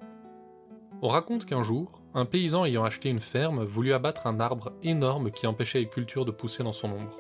On 1.01 1.07
raconte 1.09 1.45
qu'un 1.45 1.63
jour, 1.63 2.01
un 2.13 2.25
paysan 2.25 2.65
ayant 2.65 2.83
acheté 2.83 3.09
une 3.09 3.19
ferme 3.19 3.63
voulut 3.63 3.93
abattre 3.93 4.27
un 4.27 4.39
arbre 4.39 4.73
énorme 4.83 5.31
qui 5.31 5.47
empêchait 5.47 5.79
les 5.79 5.89
cultures 5.89 6.25
de 6.25 6.31
pousser 6.31 6.63
dans 6.63 6.71
son 6.71 6.91
ombre. 6.91 7.17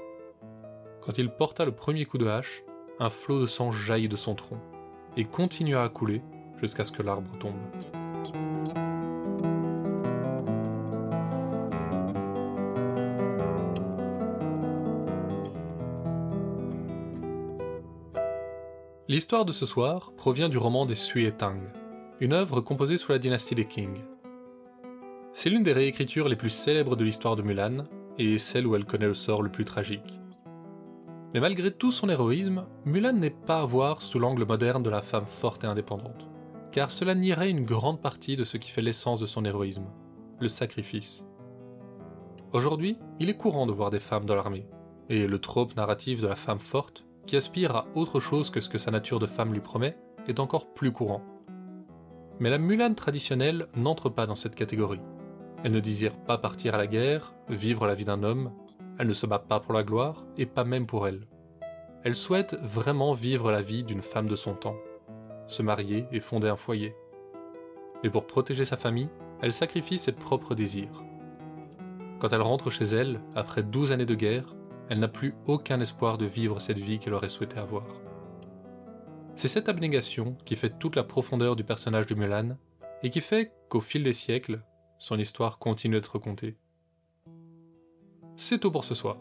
Quand 1.01 1.17
il 1.17 1.29
porta 1.29 1.65
le 1.65 1.73
premier 1.73 2.05
coup 2.05 2.17
de 2.17 2.27
hache, 2.27 2.63
un 2.99 3.09
flot 3.09 3.41
de 3.41 3.45
sang 3.47 3.71
jaillit 3.71 4.07
de 4.07 4.15
son 4.15 4.35
tronc 4.35 4.59
et 5.17 5.25
continua 5.25 5.83
à 5.83 5.89
couler 5.89 6.21
jusqu'à 6.61 6.85
ce 6.85 6.91
que 6.91 7.03
l'arbre 7.03 7.37
tombe. 7.39 8.02
L'histoire 19.13 19.45
de 19.45 19.51
ce 19.51 19.67
soir 19.67 20.11
provient 20.17 20.49
du 20.49 20.57
roman 20.57 20.87
des 20.87 20.95
Sui 20.95 21.25
et 21.25 21.31
Tang, 21.31 21.59
une 22.19 22.33
œuvre 22.33 22.61
composée 22.61 22.97
sous 22.97 23.11
la 23.11 23.19
dynastie 23.19 23.53
des 23.53 23.67
Qing. 23.67 23.99
C'est 25.33 25.51
l'une 25.51 25.61
des 25.61 25.71
réécritures 25.71 26.27
les 26.27 26.35
plus 26.35 26.49
célèbres 26.49 26.95
de 26.95 27.03
l'histoire 27.03 27.35
de 27.35 27.43
Mulan, 27.43 27.83
et 28.17 28.39
celle 28.39 28.65
où 28.65 28.75
elle 28.75 28.85
connaît 28.85 29.05
le 29.05 29.13
sort 29.13 29.43
le 29.43 29.51
plus 29.51 29.65
tragique. 29.65 30.19
Mais 31.31 31.39
malgré 31.39 31.69
tout 31.69 31.91
son 31.91 32.09
héroïsme, 32.09 32.65
Mulan 32.85 33.13
n'est 33.13 33.29
pas 33.29 33.61
à 33.61 33.65
voir 33.65 34.01
sous 34.01 34.17
l'angle 34.17 34.47
moderne 34.47 34.81
de 34.81 34.89
la 34.89 35.03
femme 35.03 35.27
forte 35.27 35.63
et 35.63 35.67
indépendante, 35.67 36.27
car 36.71 36.89
cela 36.89 37.13
nierait 37.13 37.51
une 37.51 37.65
grande 37.65 38.01
partie 38.01 38.35
de 38.35 38.45
ce 38.45 38.57
qui 38.57 38.71
fait 38.71 38.81
l'essence 38.81 39.19
de 39.19 39.27
son 39.27 39.45
héroïsme, 39.45 39.91
le 40.39 40.47
sacrifice. 40.47 41.23
Aujourd'hui, 42.51 42.97
il 43.19 43.29
est 43.29 43.37
courant 43.37 43.67
de 43.67 43.73
voir 43.73 43.91
des 43.91 43.99
femmes 43.99 44.25
dans 44.25 44.33
l'armée, 44.33 44.65
et 45.07 45.27
le 45.27 45.37
trope 45.37 45.75
narratif 45.75 46.19
de 46.19 46.27
la 46.27 46.35
femme 46.35 46.57
forte 46.57 47.05
qui 47.25 47.37
aspire 47.37 47.75
à 47.75 47.87
autre 47.95 48.19
chose 48.19 48.49
que 48.49 48.59
ce 48.59 48.69
que 48.69 48.77
sa 48.77 48.91
nature 48.91 49.19
de 49.19 49.25
femme 49.25 49.53
lui 49.53 49.61
promet, 49.61 49.97
est 50.27 50.39
encore 50.39 50.73
plus 50.73 50.91
courant. 50.91 51.21
Mais 52.39 52.49
la 52.49 52.57
Mulan 52.57 52.93
traditionnelle 52.93 53.67
n'entre 53.75 54.09
pas 54.09 54.25
dans 54.25 54.35
cette 54.35 54.55
catégorie. 54.55 55.01
Elle 55.63 55.71
ne 55.71 55.79
désire 55.79 56.15
pas 56.15 56.37
partir 56.37 56.75
à 56.75 56.77
la 56.77 56.87
guerre, 56.87 57.33
vivre 57.49 57.87
la 57.87 57.95
vie 57.95 58.05
d'un 58.05 58.23
homme, 58.23 58.51
elle 58.99 59.07
ne 59.07 59.13
se 59.13 59.25
bat 59.25 59.39
pas 59.39 59.59
pour 59.59 59.73
la 59.73 59.83
gloire, 59.83 60.25
et 60.37 60.45
pas 60.45 60.63
même 60.63 60.85
pour 60.85 61.07
elle. 61.07 61.27
Elle 62.03 62.15
souhaite 62.15 62.55
vraiment 62.61 63.13
vivre 63.13 63.51
la 63.51 63.61
vie 63.61 63.83
d'une 63.83 64.01
femme 64.01 64.27
de 64.27 64.35
son 64.35 64.53
temps, 64.53 64.75
se 65.47 65.61
marier 65.61 66.05
et 66.11 66.19
fonder 66.19 66.49
un 66.49 66.57
foyer. 66.57 66.93
Mais 68.03 68.09
pour 68.09 68.27
protéger 68.27 68.65
sa 68.65 68.77
famille, 68.77 69.09
elle 69.41 69.53
sacrifie 69.53 69.97
ses 69.97 70.11
propres 70.11 70.55
désirs. 70.55 71.03
Quand 72.19 72.29
elle 72.33 72.41
rentre 72.41 72.69
chez 72.69 72.85
elle, 72.85 73.21
après 73.35 73.63
douze 73.63 73.91
années 73.91 74.05
de 74.05 74.15
guerre, 74.15 74.55
elle 74.89 74.99
n'a 74.99 75.07
plus 75.07 75.33
aucun 75.45 75.79
espoir 75.79 76.17
de 76.17 76.25
vivre 76.25 76.59
cette 76.59 76.79
vie 76.79 76.99
qu'elle 76.99 77.13
aurait 77.13 77.29
souhaité 77.29 77.57
avoir. 77.57 77.85
C'est 79.35 79.47
cette 79.47 79.69
abnégation 79.69 80.37
qui 80.45 80.55
fait 80.55 80.77
toute 80.77 80.95
la 80.95 81.03
profondeur 81.03 81.55
du 81.55 81.63
personnage 81.63 82.05
de 82.05 82.15
Mulan 82.15 82.57
et 83.01 83.09
qui 83.09 83.21
fait 83.21 83.51
qu'au 83.69 83.81
fil 83.81 84.03
des 84.03 84.13
siècles, 84.13 84.61
son 84.99 85.17
histoire 85.17 85.57
continue 85.57 85.95
d'être 85.95 86.19
contée. 86.19 86.55
C'est 88.37 88.59
tout 88.59 88.71
pour 88.71 88.83
ce 88.83 88.95
soir. 88.95 89.17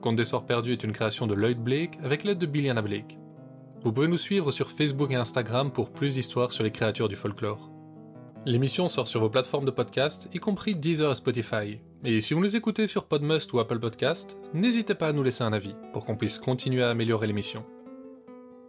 Conte 0.00 0.16
des 0.16 0.24
Soirs 0.24 0.46
Perdus 0.46 0.72
est 0.72 0.84
une 0.84 0.92
création 0.92 1.26
de 1.26 1.34
Lloyd 1.34 1.58
Blake 1.58 1.98
avec 2.02 2.24
l'aide 2.24 2.38
de 2.38 2.46
Billiana 2.46 2.82
Blake. 2.82 3.18
Vous 3.82 3.92
pouvez 3.92 4.08
nous 4.08 4.18
suivre 4.18 4.50
sur 4.50 4.70
Facebook 4.70 5.10
et 5.10 5.16
Instagram 5.16 5.70
pour 5.70 5.92
plus 5.92 6.14
d'histoires 6.14 6.52
sur 6.52 6.64
les 6.64 6.70
créatures 6.70 7.08
du 7.08 7.16
folklore. 7.16 7.70
L'émission 8.44 8.88
sort 8.88 9.08
sur 9.08 9.20
vos 9.20 9.30
plateformes 9.30 9.64
de 9.64 9.70
podcast, 9.70 10.28
y 10.32 10.38
compris 10.38 10.74
Deezer 10.74 11.10
et 11.10 11.14
Spotify. 11.14 11.80
Et 12.04 12.20
si 12.20 12.34
vous 12.34 12.40
nous 12.40 12.54
écoutez 12.54 12.86
sur 12.86 13.06
Podmust 13.06 13.52
ou 13.52 13.58
Apple 13.58 13.78
Podcast, 13.78 14.36
n'hésitez 14.52 14.94
pas 14.94 15.08
à 15.08 15.12
nous 15.12 15.22
laisser 15.22 15.44
un 15.44 15.52
avis 15.52 15.74
pour 15.92 16.04
qu'on 16.04 16.16
puisse 16.16 16.38
continuer 16.38 16.82
à 16.82 16.90
améliorer 16.90 17.26
l'émission. 17.26 17.64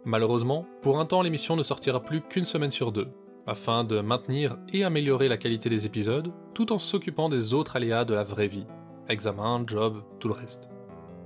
Malheureusement, 0.04 0.66
pour 0.80 0.98
un 0.98 1.04
temps, 1.04 1.20
l'émission 1.20 1.54
ne 1.54 1.62
sortira 1.62 2.02
plus 2.02 2.22
qu'une 2.22 2.46
semaine 2.46 2.70
sur 2.70 2.90
deux, 2.90 3.08
afin 3.46 3.84
de 3.84 4.00
maintenir 4.00 4.56
et 4.72 4.82
améliorer 4.82 5.28
la 5.28 5.36
qualité 5.36 5.68
des 5.68 5.84
épisodes, 5.84 6.32
tout 6.54 6.72
en 6.72 6.78
s'occupant 6.78 7.28
des 7.28 7.52
autres 7.52 7.76
aléas 7.76 8.06
de 8.06 8.14
la 8.14 8.24
vraie 8.24 8.48
vie. 8.48 8.66
Examen, 9.08 9.62
job, 9.66 10.02
tout 10.18 10.28
le 10.28 10.34
reste. 10.34 10.70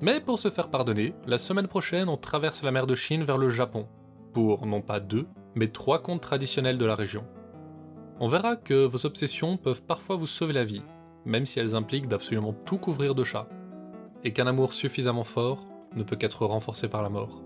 Mais 0.01 0.21
pour 0.21 0.41
se 0.41 0.51
faire 0.51 0.71
pardonner, 0.71 1.15
la 1.27 1.39
semaine 1.39 1.69
prochaine, 1.69 2.09
on 2.09 2.17
traverse 2.17 2.65
la 2.65 2.73
mer 2.73 2.89
de 2.89 2.97
Chine 2.97 3.23
vers 3.23 3.39
le 3.39 3.49
Japon, 3.49 3.87
pour 4.35 4.67
non 4.67 4.83
pas 4.83 4.99
deux, 4.99 5.27
mais 5.55 5.69
trois 5.69 6.03
contes 6.03 6.23
traditionnels 6.23 6.79
de 6.79 6.85
la 6.85 6.97
région. 6.97 7.25
On 8.19 8.29
verra 8.29 8.57
que 8.57 8.85
vos 8.85 9.07
obsessions 9.07 9.57
peuvent 9.57 9.83
parfois 9.83 10.17
vous 10.17 10.27
sauver 10.27 10.53
la 10.53 10.65
vie, 10.65 10.83
même 11.25 11.47
si 11.47 11.61
elles 11.61 11.75
impliquent 11.75 12.09
d'absolument 12.09 12.53
tout 12.53 12.79
couvrir 12.79 13.15
de 13.15 13.25
chats, 13.25 13.49
et 14.25 14.33
qu'un 14.33 14.47
amour 14.47 14.73
suffisamment 14.73 15.25
fort 15.25 15.67
ne 15.95 16.03
peut 16.03 16.17
qu'être 16.17 16.47
renforcé 16.47 16.89
par 16.89 17.03
la 17.03 17.09
mort. 17.09 17.43